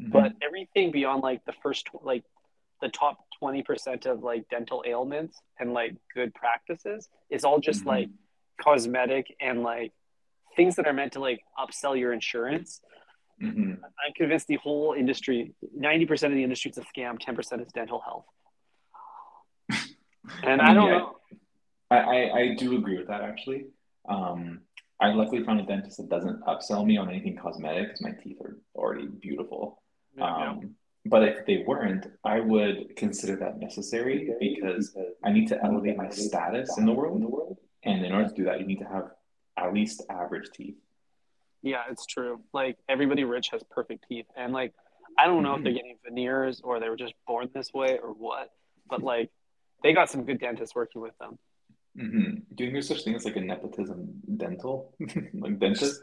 [0.00, 0.10] mm-hmm.
[0.10, 2.24] but everything beyond like the first like
[2.80, 7.88] the top 20% of like dental ailments and like good practices is all just mm-hmm.
[7.88, 8.08] like
[8.60, 9.92] cosmetic and like
[10.56, 12.80] things that are meant to like upsell your insurance.
[13.42, 13.72] Mm-hmm.
[13.82, 18.00] I'm convinced the whole industry, 90% of the industry is a scam, 10% is dental
[18.00, 18.26] health.
[20.44, 21.16] And I, mean, I don't yeah, know.
[21.90, 23.64] I, I, I, do agree with that actually.
[24.08, 24.60] Um,
[25.00, 28.36] I luckily found a dentist that doesn't upsell me on anything cosmetic because my teeth
[28.42, 29.82] are already beautiful.
[30.16, 30.50] Yeah.
[30.50, 30.76] Um,
[31.06, 36.10] but if they weren't, I would consider that necessary because I need to elevate my
[36.10, 37.56] status in the world.
[37.82, 39.10] And in order to do that, you need to have
[39.56, 40.76] at least average teeth.
[41.62, 42.40] Yeah, it's true.
[42.52, 44.72] Like everybody rich has perfect teeth, and like
[45.18, 45.76] I don't know if they're Mhm.
[45.76, 48.50] getting veneers or they were just born this way or what,
[48.88, 49.30] but like
[49.82, 51.38] they got some good dentists working with them.
[51.96, 52.20] hmm
[52.54, 54.94] Do you think there's such thing as like a nepotism dental,
[55.34, 56.02] like dentist?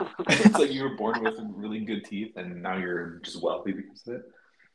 [0.28, 4.06] it's like you were born with really good teeth and now you're just wealthy because
[4.08, 4.22] of it.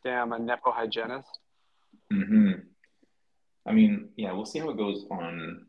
[0.03, 1.39] Damn, a nepo hygienist.
[2.11, 2.51] hmm
[3.65, 5.65] I mean, yeah, we'll see how it goes on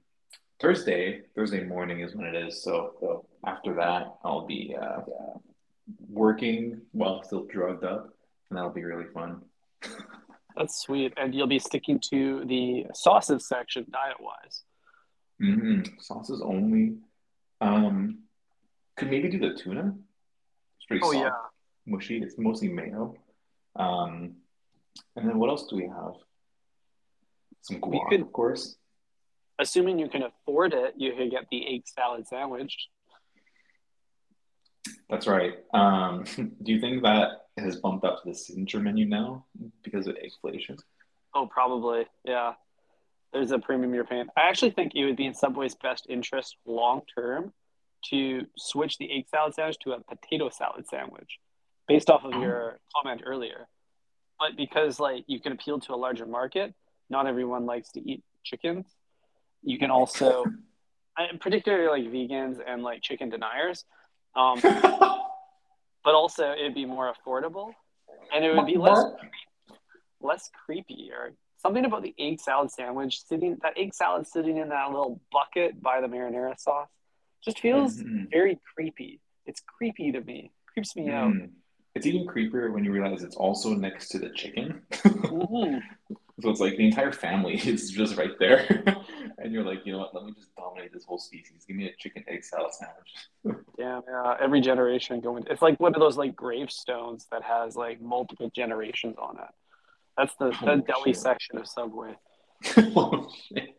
[0.65, 1.21] Thursday.
[1.35, 2.63] Thursday morning is when it is.
[2.63, 5.01] So, so after that, I'll be uh,
[6.09, 8.09] working while still drugged up,
[8.49, 9.43] and that'll be really fun.
[10.57, 14.63] That's sweet, and you'll be sticking to the sauces section diet wise.
[15.39, 16.95] hmm Sauces only.
[17.61, 18.21] Um,
[18.97, 19.95] could maybe do the tuna.
[20.79, 22.23] It's pretty Oh soft, yeah, mushy.
[22.23, 23.15] It's mostly mayo.
[23.77, 24.37] Um,
[25.17, 26.15] and then what else do we have?
[27.61, 28.77] Some We guac, could- of course.
[29.59, 32.89] Assuming you can afford it, you could get the egg salad sandwich.
[35.09, 35.55] That's right.
[35.73, 36.25] Um,
[36.63, 39.45] do you think that has bumped up to the signature menu now
[39.83, 40.77] because of inflation?
[41.35, 42.07] Oh, probably.
[42.25, 42.55] Yeah.
[43.33, 44.27] There's a premium you're paying.
[44.37, 47.53] I actually think it would be in Subway's best interest long term
[48.11, 51.39] to switch the egg salad sandwich to a potato salad sandwich
[51.89, 52.41] based off of Oh.
[52.41, 53.67] your comment earlier.
[54.39, 56.75] But because like you can appeal to a larger market,
[57.11, 58.87] not everyone likes to eat chickens.
[59.65, 60.53] You can also
[61.41, 63.85] particularly like vegans and like chicken deniers.
[64.37, 64.61] Um,
[66.05, 67.73] but also it'd be more affordable
[68.35, 69.03] and it would be less
[70.21, 74.69] less creepy or something about the egg salad sandwich sitting that egg salad sitting in
[74.69, 76.89] that little bucket by the marinara sauce
[77.45, 78.31] just feels Mhm.
[78.31, 81.51] very creepy it's creepy to me creeps me out Mm.
[81.95, 84.83] It's even creepier when you realize it's also next to the chicken.
[84.93, 85.81] Mhm.
[86.41, 88.83] So it's like the entire family is just right there.
[89.39, 91.65] and you're like, you know what, let me just dominate this whole species.
[91.67, 93.61] Give me a chicken egg salad sandwich.
[93.79, 98.01] yeah yeah every generation going it's like one of those like gravestones that has like
[98.01, 99.51] multiple generations on it
[100.17, 101.17] that's the, the Oh, deli shit.
[101.19, 102.15] section of subway
[102.97, 103.77] oh, shit.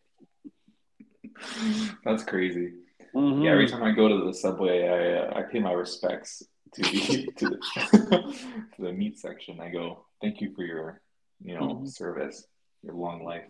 [2.04, 2.74] That's crazy.
[3.16, 3.44] Mhm.
[3.44, 6.82] Yeah, every time I go to the subway, I uh, I pay my respects to
[6.82, 8.36] the to the,
[8.76, 9.60] to the meat section.
[9.60, 11.02] I go, thank you for your
[11.46, 11.88] you know Mhm.
[11.88, 12.48] service,
[12.82, 13.50] your long life.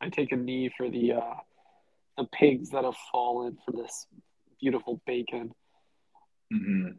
[0.00, 1.34] I take a knee for the uh,
[2.16, 4.06] the pigs that have fallen for this
[4.60, 5.54] beautiful bacon.
[6.52, 6.92] Mm-hmm.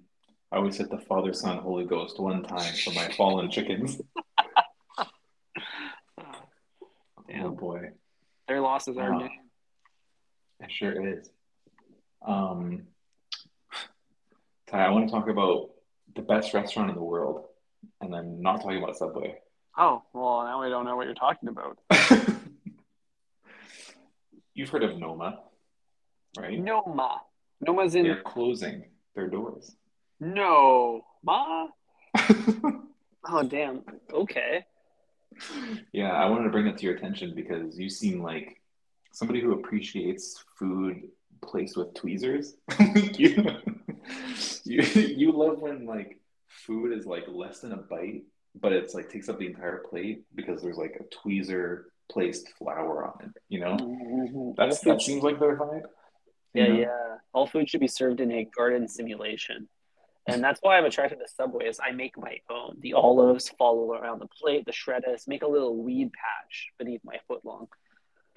[0.52, 4.00] I always hit the Father, Son, Holy Ghost one time for my fallen chickens.
[4.98, 5.06] Uh,
[7.40, 7.92] Oh boy,
[8.48, 9.20] their loss is our Wow.
[9.20, 9.50] gain.
[10.62, 11.30] it sure is.
[12.26, 12.88] Um,
[14.68, 15.72] Ty, I want to talk about
[16.16, 17.46] the best restaurant in the world,
[18.02, 19.36] and I'm not talking about Subway.
[19.78, 21.78] Oh well, now we don't know what you're talking about.
[24.54, 25.40] You've heard of Noma,
[26.38, 26.60] right?
[26.60, 27.22] Noma,
[27.62, 28.86] Noma's in They're closing
[29.16, 29.76] their doors.
[30.20, 31.68] no ma.
[33.30, 33.82] Oh damn.
[34.14, 34.64] Okay.
[35.92, 38.62] Yeah, I wanted to bring that to your attention because you seem like
[39.12, 41.10] somebody who appreciates food
[41.42, 42.56] placed with tweezers.
[43.18, 43.54] you,
[44.64, 48.24] you you love when like food is like less than a bite,
[48.62, 53.06] but it's like takes up the entire plate because there's like a tweezer placed flour
[53.06, 53.42] on it.
[53.50, 54.56] You know, Mhm.
[54.56, 55.86] that's that seems like their vibe.
[56.54, 56.80] Yeah, know?
[56.80, 57.18] yeah.
[57.34, 59.70] All food should be served in a garden simulation.
[60.30, 62.78] And that's why I'm attracted to Subway is I make my own.
[62.82, 67.18] The olives fall around the plate, the shredders, make a little weed patch beneath my
[67.28, 67.70] foot long.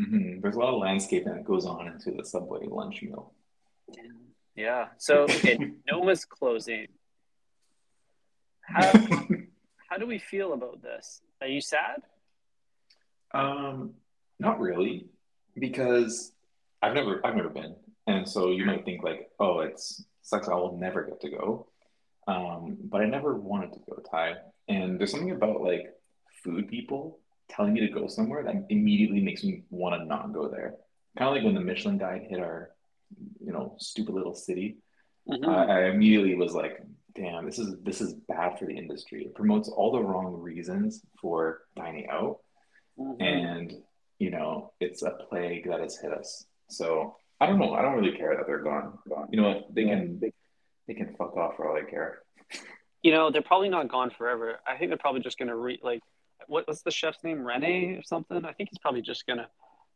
[0.01, 0.41] Mhm.
[0.41, 3.35] There's a lot of landscaping that goes on into the Subway lunch meal.
[4.55, 4.91] Yeah.
[4.99, 5.59] So okay,
[5.91, 6.89] Noma's closing.
[8.61, 8.93] How
[9.91, 11.21] how do we feel about this?
[11.43, 12.03] Are you sad?
[13.35, 13.95] Um,
[14.39, 15.07] not really,
[15.59, 16.33] because
[16.81, 17.75] I've never I've never been,
[18.07, 20.49] and so you might think like, oh, it's sucks.
[20.49, 21.67] I will never get to go.
[22.27, 24.37] Um, but I never wanted to go Ty,
[24.69, 25.93] and there's something about like
[26.43, 30.49] food people telling me to go somewhere that immediately makes me want to not go
[30.49, 30.77] there.
[31.19, 32.71] Kind of like when the Michelin guide hit our,
[33.45, 34.77] you know, stupid little city.
[35.29, 35.45] Mhm.
[35.47, 36.81] Uh, I immediately was like,
[37.21, 39.25] damn, this is this is bad for the industry.
[39.25, 42.39] It promotes all the wrong reasons for dining out
[42.99, 43.17] Mhm.
[43.23, 43.73] and
[44.19, 47.95] you know it's a plague that has hit us so i don't know i don't
[47.99, 50.31] really care that they're gone gone you know what they can they,
[50.87, 52.23] they can fuck off for all i care
[53.03, 54.61] You know, they're probably not gone forever.
[54.67, 56.03] I think they're probably just gonna re like
[56.49, 57.41] what, what's the chef's name?
[57.43, 58.45] Rene or something?
[58.45, 59.49] I think he's probably just gonna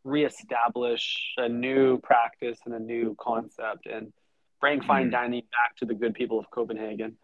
[0.05, 4.11] reestablish a new practice and a new concept and
[4.61, 5.13] bring fine Mm.
[5.13, 7.17] dining back to the good people of Copenhagen.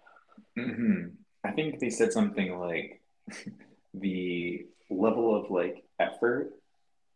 [0.56, 1.06] hmm
[1.44, 3.00] I think they said something like
[3.94, 6.52] the level of like effort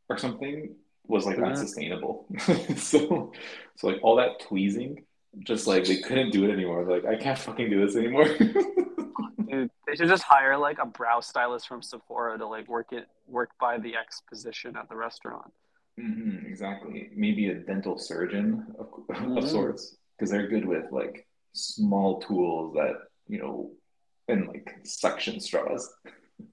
[0.09, 0.75] or something
[1.07, 1.49] was like Mhm.
[1.49, 2.27] unsustainable.
[2.77, 3.33] so,
[3.77, 5.05] so like all that tweezing,
[5.41, 6.85] just like they couldn't do it anymore.
[6.85, 8.25] They're like, I can't fucking do this anymore.
[9.51, 13.07] Dude, they should just hire like a brow stylist from Sephora to like work it
[13.29, 15.53] work by the exposition at the restaurant.
[15.99, 17.11] hmm exactly.
[17.15, 19.39] Maybe a dental surgeon of, Mhm.
[19.39, 22.95] of sorts, because they're good with like small tools that,
[23.29, 23.71] you know,
[24.29, 25.93] and like suction straws.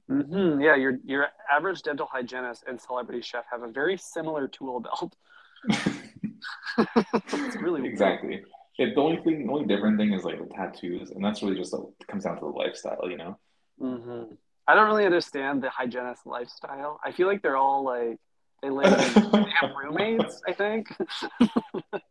[0.10, 4.80] hmm Yeah, your your average dental hygienist and celebrity chef have a very similar tool
[4.80, 5.16] belt.
[6.78, 7.94] it's really weird.
[7.94, 8.42] Exactly.
[8.78, 11.56] It, the only thing, the only different thing is like the tattoos, and that's really
[11.56, 13.38] just like, comes down to the lifestyle, you know?
[13.80, 14.24] hmm
[14.68, 17.00] I don't really understand the hygienist lifestyle.
[17.04, 18.20] I feel like they're all like
[18.62, 20.42] they live in, they have roommates.
[20.48, 20.88] I think.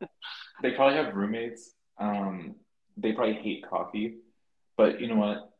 [0.63, 1.73] They probably have roommates.
[1.99, 2.55] Um,
[2.99, 4.17] they probably hate coffee,
[4.77, 5.51] but you know what?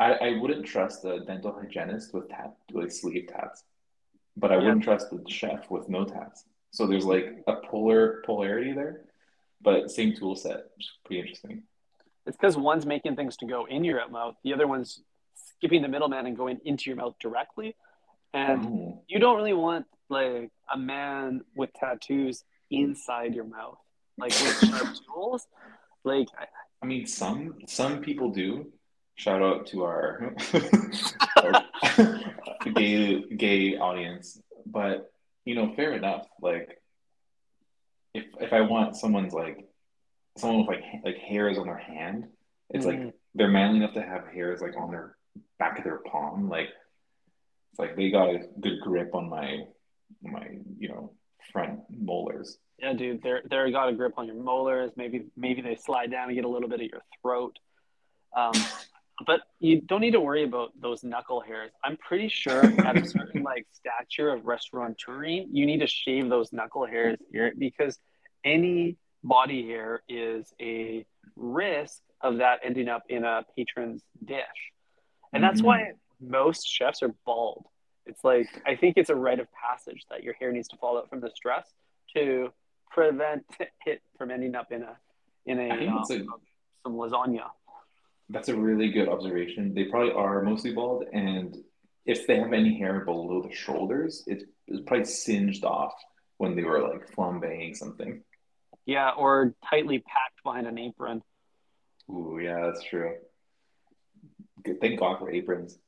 [0.00, 3.64] I, I wouldn't trust a dental hygienist with tat with sleeve tats,
[4.36, 4.62] but I Yeah.
[4.64, 6.44] wouldn't trust the chef with no tats.
[6.70, 9.04] So there's like a polar polarity there,
[9.60, 10.64] but same tool set.
[11.04, 11.64] Pretty interesting.
[12.26, 15.02] It's because one's making things to go in your mouth, the other one's
[15.34, 17.76] skipping the middleman and going into your mouth directly.
[18.34, 19.02] And Oh.
[19.08, 23.78] you don't really want like a man with tattoos inside your mouth,
[24.18, 25.46] like with sharp tools.
[26.04, 26.46] Like, I-
[26.82, 28.72] I mean, some some people do.
[29.14, 30.34] Shout out to our,
[31.44, 32.20] our
[32.74, 35.12] gay gay audience, but
[35.44, 36.26] you know, fair enough.
[36.40, 36.80] Like,
[38.14, 39.68] if if I want someone's like
[40.36, 42.26] someone with like like hairs on their hand,
[42.70, 43.12] it's like Mhm.
[43.34, 45.16] they're manly enough to have hairs like on their
[45.58, 46.48] back of their palm.
[46.48, 46.70] Like,
[47.72, 49.60] it's like they got a good grip on my
[50.22, 50.46] my
[50.78, 51.12] you know
[51.52, 52.58] front molars.
[52.78, 54.92] yeah, dude, they're they're got a grip on your molars.
[54.96, 57.58] Maybe maybe they slide down and get a little bit of your throat.
[58.36, 58.52] Um,
[59.26, 61.70] but you don't need to worry about those knuckle hairs.
[61.84, 66.52] I'm pretty sure at a certain like stature of restaurateuring, you need to shave those
[66.52, 67.98] knuckle hairs here because
[68.44, 71.06] any body hair is a
[71.36, 74.60] risk of that ending up in a patron's dish.
[75.32, 75.64] And that's Mhm.
[75.64, 77.66] why most chefs are bald.
[78.06, 80.98] It's like I think it's a rite of passage that your hair needs to fall
[80.98, 81.68] out from the stress
[82.14, 82.52] to
[82.90, 83.44] prevent
[83.86, 84.96] it from ending up in a
[85.46, 87.46] in a um, a some lasagna.
[88.28, 89.74] That's a really good observation.
[89.74, 91.56] They probably are mostly bald, and
[92.06, 95.94] if they have any hair below the shoulders, it's, it's probably singed off
[96.38, 98.22] when they were like flambeing something.
[98.86, 101.22] Yeah, or tightly packed behind an apron.
[102.10, 103.14] Ooh, yeah, that's true.
[104.64, 105.78] Good, thank God for aprons.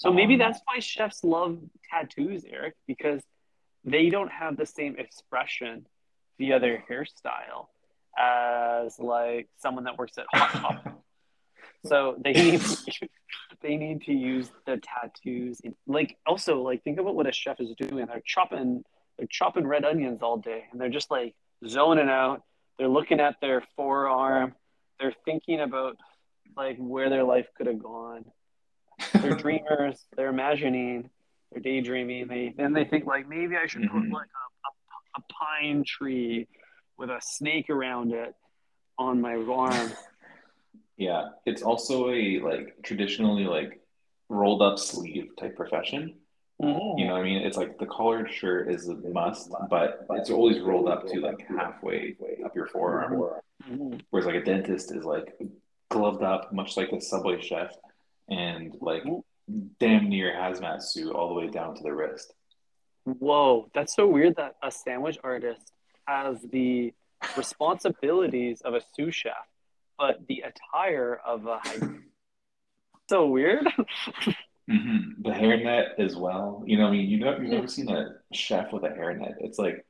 [0.00, 1.58] So maybe Um, that's why chefs love
[1.90, 3.22] tattoos, Eric, because
[3.84, 5.86] they don't have the same expression
[6.38, 7.68] via their hairstyle
[8.18, 10.92] as like someone that works at Hot Topic.
[11.84, 12.62] So they need
[13.60, 15.60] they need to use the tattoos.
[15.60, 18.06] In, like also like think about what a chef is doing.
[18.06, 18.84] They're chopping
[19.18, 21.34] they're chopping red onions all day, and they're just like
[21.68, 22.42] zoning out.
[22.78, 24.54] They're looking at their forearm.
[24.98, 25.98] They're thinking about
[26.56, 28.24] like where their life could have gone.
[29.14, 30.04] They're dreamers.
[30.16, 31.10] They're imagining.
[31.52, 32.28] They're daydreaming.
[32.28, 34.12] They then they think like maybe I should put Mhm.
[34.12, 36.46] like a, a, a pine tree
[36.98, 38.34] with a snake around it
[38.98, 39.90] on my arm.
[40.96, 43.80] Yeah, it's also a like traditionally like
[44.28, 46.16] rolled up sleeve type profession.
[46.62, 46.66] You
[47.06, 47.40] know what I mean?
[47.40, 51.40] It's like the collared shirt is a must, but it's always rolled up to like
[51.48, 53.14] halfway up your forearm.
[53.66, 54.02] Mhm.
[54.10, 55.40] Whereas like a dentist is like
[55.88, 57.74] gloved up, much like a subway chef,
[58.30, 59.02] and like
[59.78, 62.32] damn near hazmat suit all the way down to the wrist.
[63.04, 65.72] Whoa, that's so weird that a sandwich artist
[66.06, 66.92] has the
[67.36, 69.32] responsibilities of a sous chef,
[69.98, 71.60] but the attire of a
[73.08, 73.66] so weird.
[74.70, 75.22] Mm-hmm.
[75.22, 76.62] The hairnet as well.
[76.66, 79.34] You know, I mean, you know, you've never seen a chef with a hairnet.
[79.40, 79.84] It's like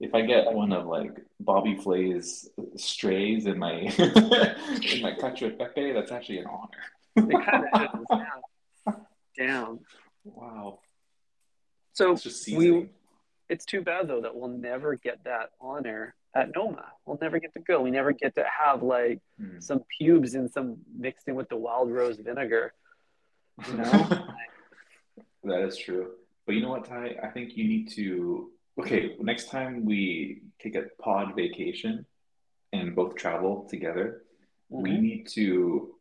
[0.00, 5.56] if I get one of like Bobby Flay's strays in my in my cacio e
[5.56, 6.82] pepe, that's actually an honor.
[7.16, 8.06] It kind of is.
[8.86, 8.94] Yeah.
[9.36, 9.80] Damn.
[10.24, 10.78] Wow,
[11.92, 12.88] So it's we,
[13.50, 16.86] it's too bad though that we'll never get that honor at Noma.
[17.04, 17.82] We'll never get to go.
[17.82, 19.62] We never get to have like Mm.
[19.62, 22.72] some pubes and some mixed in with the wild rose vinegar.
[23.68, 23.82] You know?
[25.44, 26.12] that is true.
[26.46, 27.16] But you know what, Ty?
[27.22, 28.50] I think you need to.
[28.80, 32.06] Okay, next time we take a pod vacation
[32.72, 34.22] and both travel together,
[34.68, 35.00] we Mhm.
[35.00, 35.93] need to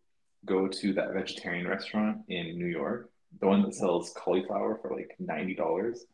[0.45, 5.15] go to that vegetarian restaurant in New York, the one that sells cauliflower for like
[5.19, 6.05] ninety dollars,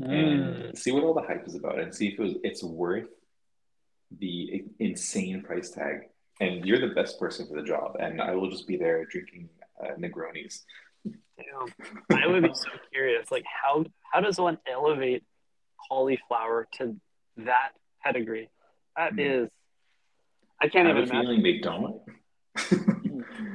[0.00, 0.12] Mm.
[0.12, 3.06] and see what all the hype is about, and see if it was, it's worth
[4.18, 6.08] the insane price tag,
[6.40, 9.48] and you're the best person for the job, and I will just be there drinking
[9.80, 10.62] uh, Negronis.
[11.04, 11.68] Damn.
[12.12, 13.30] I would be so curious.
[13.30, 15.22] Like, how how does one elevate
[15.88, 16.96] cauliflower to
[17.36, 17.70] that
[18.02, 18.50] pedigree?
[18.96, 19.20] That Hmm.
[19.20, 19.48] is,
[20.60, 21.26] I can't I have even a imagine.
[21.36, 22.02] feeling they don't.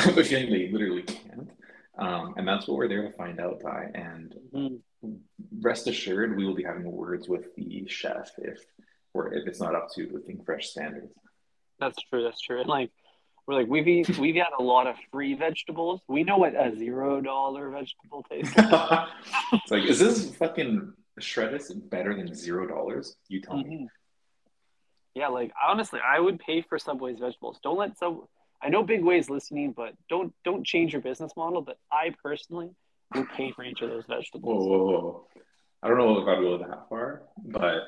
[0.00, 1.50] I have a feeling they literally can't.
[1.98, 3.90] Um, and that's what we're there to find out, Ty.
[3.94, 5.20] And Mhm.
[5.60, 8.64] rest assured, we will be having words with the chef if
[9.12, 11.12] or if it's not up to the Think Fresh standards.
[11.78, 12.22] That's true.
[12.22, 12.60] That's true.
[12.60, 12.90] And like,
[13.46, 16.00] we're like we've eat, we've had a lot of free vegetables.
[16.08, 18.56] We know what a zero dollar vegetable tastes.
[18.56, 19.08] like.
[19.52, 23.16] it's like, is this fucking shreddus better than zero dollars?
[23.28, 23.64] You tell me.
[23.82, 23.86] Mhm.
[25.14, 27.58] Yeah, like honestly, I would pay for Subway's vegetables.
[27.62, 28.26] Don't let Sub.
[28.62, 31.62] I know Big Way's listening, but don't don't change your business model.
[31.62, 32.70] But I personally
[33.14, 34.66] would pay for each of those vegetables.
[34.66, 35.26] whoa, whoa.
[35.82, 37.78] I don't know if I'd go that far, but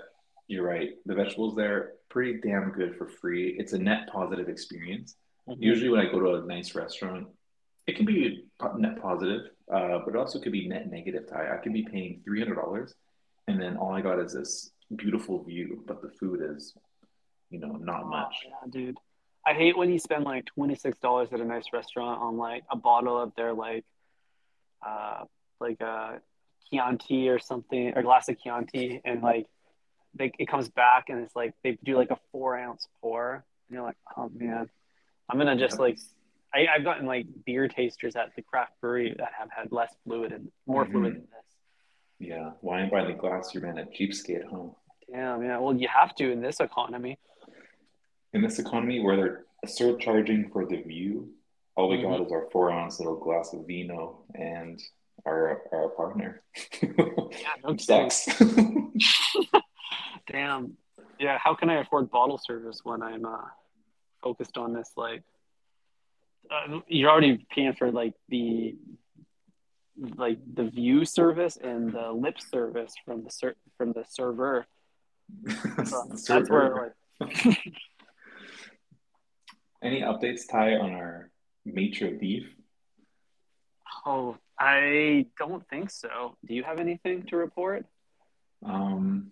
[0.49, 0.91] you're right.
[1.07, 3.55] The vegetables there, pretty damn good for free.
[3.59, 5.15] It's a net positive experience.
[5.49, 5.57] Mhm.
[5.61, 7.29] Usually, when I go to a nice restaurant,
[7.87, 8.47] it can be
[8.79, 11.27] net positive, uh, but it also could be net negative.
[11.29, 12.95] Ty, I could be paying three hundred dollars,
[13.49, 16.75] and then all I got is this beautiful view, but the food is,
[17.51, 18.47] you know, not Oh, much.
[18.47, 18.99] yeah, dude.
[19.47, 22.65] I hate when you spend like twenty six dollars at a nice restaurant on like
[22.71, 23.85] a bottle of their like,
[24.87, 25.25] uh,
[25.61, 26.21] like a
[26.71, 29.47] Chianti or something, or a glass of Chianti, and like,
[30.15, 33.75] they it comes back and it's like they do like a four ounce pour, and
[33.75, 34.69] you're like, oh man,
[35.29, 35.99] I'm gonna just like,
[36.55, 40.33] I, I've gotten like beer tasters at the craft brewery that have had less fluid
[40.33, 41.17] and more fluid Mhm.
[41.17, 42.29] than this.
[42.29, 44.69] Yeah, wine by the glass, your man a cheapskate, huh?
[45.11, 45.59] Damn, yeah.
[45.59, 47.19] Well, you have to in this economy.
[48.35, 51.31] In this economy where they're surcharging for the view,
[51.77, 52.27] all we got Mhm.
[52.27, 54.83] is our four ounce little glass of vino and
[55.27, 56.43] our our partner.
[56.83, 56.89] Yeah,
[57.63, 57.81] no It kidding.
[58.11, 58.27] sucks.
[60.31, 60.77] Damn.
[61.19, 63.45] Yeah, how can I afford bottle service when I'm uh,
[64.23, 64.91] focused on this?
[64.97, 65.23] Like,
[66.51, 68.77] uh, you're already paying for like the
[70.17, 74.67] like the view service and the lip service from the ser- from the server.
[75.85, 77.59] So that's where like
[79.83, 81.31] Any updates, Ty, on our
[81.65, 82.47] maitre beef?
[84.07, 86.37] oh, I don't think so.
[86.47, 87.85] Do you have anything to report?
[88.65, 89.31] Um,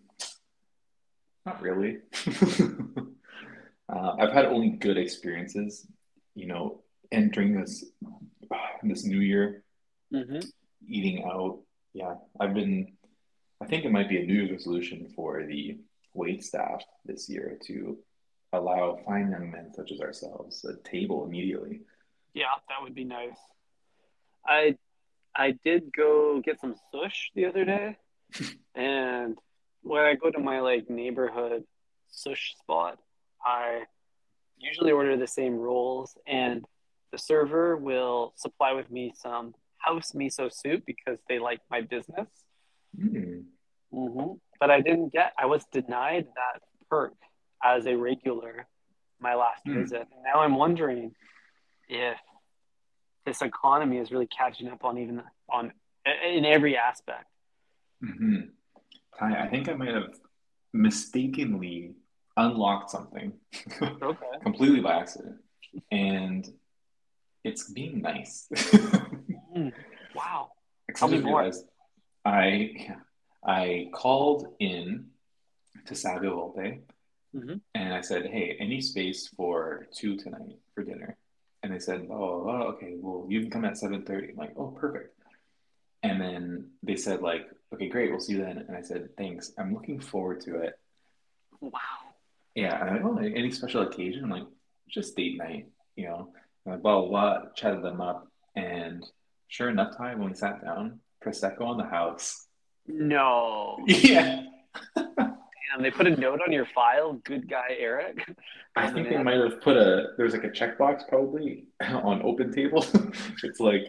[1.46, 1.98] not really.
[3.88, 5.86] uh, I've had only good experiences,
[6.34, 6.82] you know,
[7.12, 7.84] entering this
[8.82, 9.62] this new year,
[10.12, 10.40] Mm-hmm.
[10.88, 11.60] eating out.
[11.94, 12.96] Yeah, I've been.
[13.62, 15.78] I think it might be a New Year's resolution for the
[16.14, 17.96] wait staff this year to
[18.52, 21.80] allow fine young men such as ourselves a table immediately.
[22.34, 23.38] Yeah, that would be nice.
[24.46, 24.76] I
[25.34, 27.96] I did go get some sush the other day,
[28.74, 29.38] and
[29.82, 31.64] when I go to my like neighborhood
[32.10, 32.98] sush spot,
[33.44, 33.84] I
[34.58, 36.64] usually order the same rolls, and
[37.12, 42.28] the server will supply with me some house miso soup because they like my business.
[42.98, 43.40] Hmm.
[43.92, 45.32] hmm But I didn't get.
[45.38, 47.14] I was denied that perk
[47.62, 48.66] as a regular
[49.20, 49.74] my last Hmm.
[49.74, 50.06] visit.
[50.14, 51.14] And now I'm wondering
[51.88, 52.18] if
[53.26, 55.72] this economy is really catching up on even on
[56.24, 57.26] in every aspect.
[58.02, 58.40] hmm
[59.18, 60.14] Ty, I think I might have
[60.72, 61.94] mistakenly
[62.36, 63.32] unlocked something
[63.82, 64.26] Okay.
[64.42, 65.36] completely by accident,
[65.90, 66.48] and
[67.44, 68.48] it's being nice.
[69.54, 69.72] Mm,
[70.14, 70.52] wow.
[70.88, 71.50] I Tell me more.
[72.24, 72.96] I
[73.46, 75.10] I called in
[75.86, 76.80] to Savio Volpe
[77.34, 77.60] Mhm.
[77.74, 81.16] and I said, "Hey, any space for two tonight for dinner?"
[81.62, 82.96] And they said, "Oh, oh, okay.
[82.96, 85.16] Well, you can come at 7:30." I'm like, "Oh, perfect."
[86.02, 88.10] And then they said, "Like, okay, great.
[88.10, 89.52] We'll see you then." And I said, "Thanks.
[89.58, 90.78] I'm looking forward to it."
[91.60, 91.80] Wow.
[92.54, 94.48] Yeah, and I'm like, "Oh, any special occasion?" I'm like,
[94.88, 96.32] "Just date night, you know."
[96.64, 97.50] And like, blah blah blah.
[97.54, 98.26] Chatted them up,
[98.56, 99.04] and
[99.48, 102.48] sure enough, time when we sat down, prosecco on the house.
[102.86, 103.78] No.
[103.86, 104.44] Yeah,
[105.72, 107.14] Damn, they put a note on your file.
[107.24, 108.18] Good guy, Eric.
[108.76, 112.84] I think they might have put a there's like a checkbox probably on open table.
[113.42, 113.82] it's like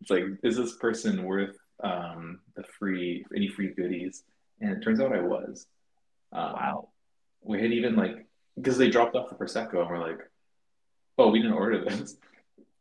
[0.00, 4.24] it's like is this person worth um the free any free goodies?
[4.60, 5.66] And it turns out I was.
[6.32, 6.88] Um, Wow.
[7.42, 8.26] We had even like
[8.56, 10.18] because they dropped off the prosecco and we're like,
[11.16, 12.16] oh, we didn't order this,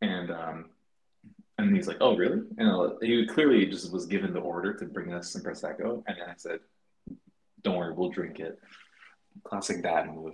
[0.01, 0.65] and um.
[1.59, 4.85] And he's like, "Oh, really?" And I- he clearly just was given the order to
[4.85, 6.59] bring us some prosecco, and then I said,
[7.63, 8.59] "Don't worry, we'll drink it."
[9.43, 10.33] Classic dad move.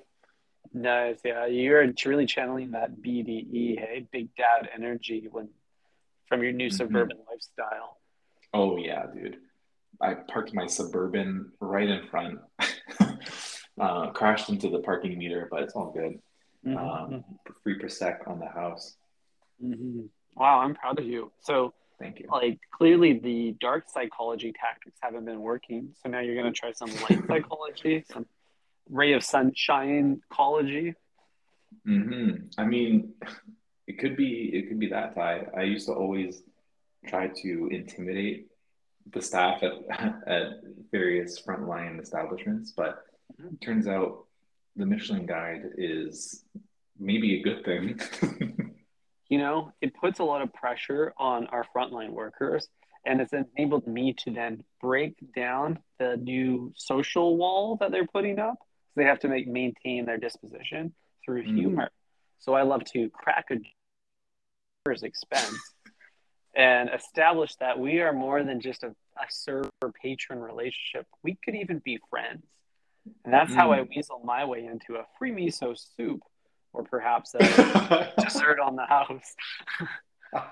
[0.74, 1.20] Nice.
[1.24, 5.50] Yeah, you're really channeling that BDE, hey, big dad energy when
[6.28, 6.74] from your new Mhm.
[6.74, 8.00] suburban lifestyle.
[8.54, 9.40] Oh yeah, dude.
[10.02, 12.40] I parked my suburban right in front.
[13.80, 16.22] Uh, crashed into the parking meter, but it's all good.
[16.64, 17.24] Mhm, Um,
[17.64, 18.96] free Prosec on the house.
[19.60, 20.10] mhm.
[20.36, 21.32] Wow, I'm proud of you.
[21.40, 21.74] So,
[22.04, 22.28] Thank you.
[22.30, 25.96] like, clearly the dark psychology tactics haven't been working.
[26.02, 28.26] So now you're going to try some light psychology, some
[28.90, 30.94] ray of sunshine ecology.
[31.86, 33.14] hmm I mean,
[33.88, 35.48] it could be it could be that Ty.
[35.58, 36.44] I used to always
[37.08, 38.48] try to intimidate
[39.14, 39.74] the staff at
[40.28, 40.48] at
[40.92, 42.94] various frontline establishments, but
[43.42, 43.60] Mhm.
[43.62, 44.26] turns out
[44.76, 46.44] the Michelin Guide is
[47.00, 47.88] maybe a good thing.
[49.34, 52.68] You know, it puts a lot of pressure on our frontline workers,
[53.04, 58.38] and it's enabled me to then break down the new social wall that they're putting
[58.38, 58.58] up.
[58.60, 60.94] So they have to make maintain their disposition
[61.26, 61.56] through Mm.
[61.56, 61.90] humor.
[62.38, 63.56] So I love to crack a
[64.86, 65.58] joker's expense
[66.54, 69.70] and establish that we are more than just a, a server
[70.00, 71.08] patron relationship.
[71.24, 72.46] We could even be friends.
[73.26, 76.22] And that's how I weasel my way into a free miso soup
[76.74, 79.36] or perhaps a dessert on the house.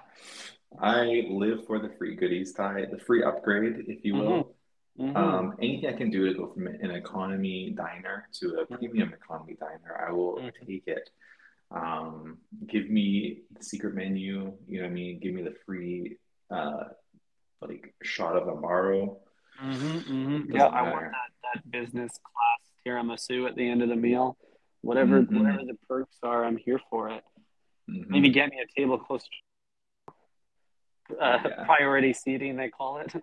[0.79, 4.55] I live for the free goodies, Ty, the free upgrade, if you will.
[4.99, 5.15] Mhm.
[5.15, 9.55] Um, anything I can do to go from an economy diner to a premium economy
[9.59, 10.53] diner, I will Mhm.
[10.67, 11.09] take it.
[11.71, 15.19] Um, give me the secret menu, you know what I mean?
[15.19, 16.17] Give me the free
[16.49, 16.89] uh,
[17.61, 19.19] like shot of Amaro.
[19.61, 24.37] Yeah, I want that, that business class tiramisu at the end of the meal.
[24.81, 25.39] Whatever Mhm.
[25.39, 27.23] whatever the perks are, I'm here for it.
[27.89, 28.07] Mhm.
[28.09, 29.29] Maybe get me a table close to
[31.19, 31.65] uh, Yeah.
[31.65, 33.13] priority seating, they call it.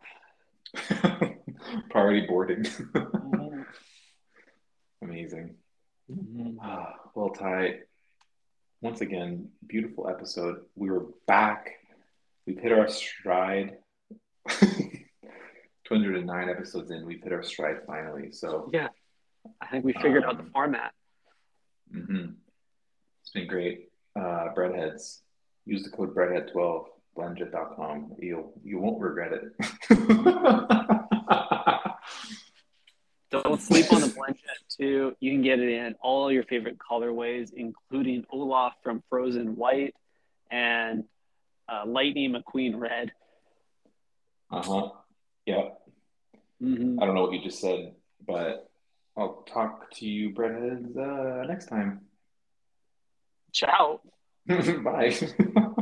[1.90, 2.62] Priority boarding.
[2.62, 3.66] Mhm.
[5.02, 5.56] Amazing.
[6.10, 6.58] Mhm.
[6.60, 7.80] Ah, well, Ty,
[8.82, 10.66] once again, beautiful episode.
[10.76, 11.78] We were back.
[12.46, 13.78] We've hit our stride.
[15.84, 18.30] 209 episodes in, we've hit our stride finally.
[18.32, 18.88] So, Yeah,
[19.60, 20.92] I think we figured out the Um, format.
[21.94, 22.34] Mhm.
[23.22, 23.88] it's been great.
[24.16, 25.20] Uh, breadheads,
[25.64, 26.86] use the code breadhead12,
[27.16, 28.14] blendjet.com.
[28.18, 29.52] You'll, you won't regret it.
[33.30, 35.14] Don't sleep on the Blendjet too.
[35.20, 39.94] You can get it in all your favorite colorways, including Olaf from Frozen White
[40.50, 41.04] and
[41.68, 43.12] uh, Lightning McQueen Red.
[44.50, 44.88] uh huh.
[45.44, 45.68] Yeah.
[46.62, 47.00] Mhm.
[47.00, 47.94] I don't know what you just said,
[48.26, 48.67] but
[49.18, 52.02] I'll talk to you, breadheads, uh, next time.
[53.52, 54.00] Ciao.
[54.46, 55.16] Bye.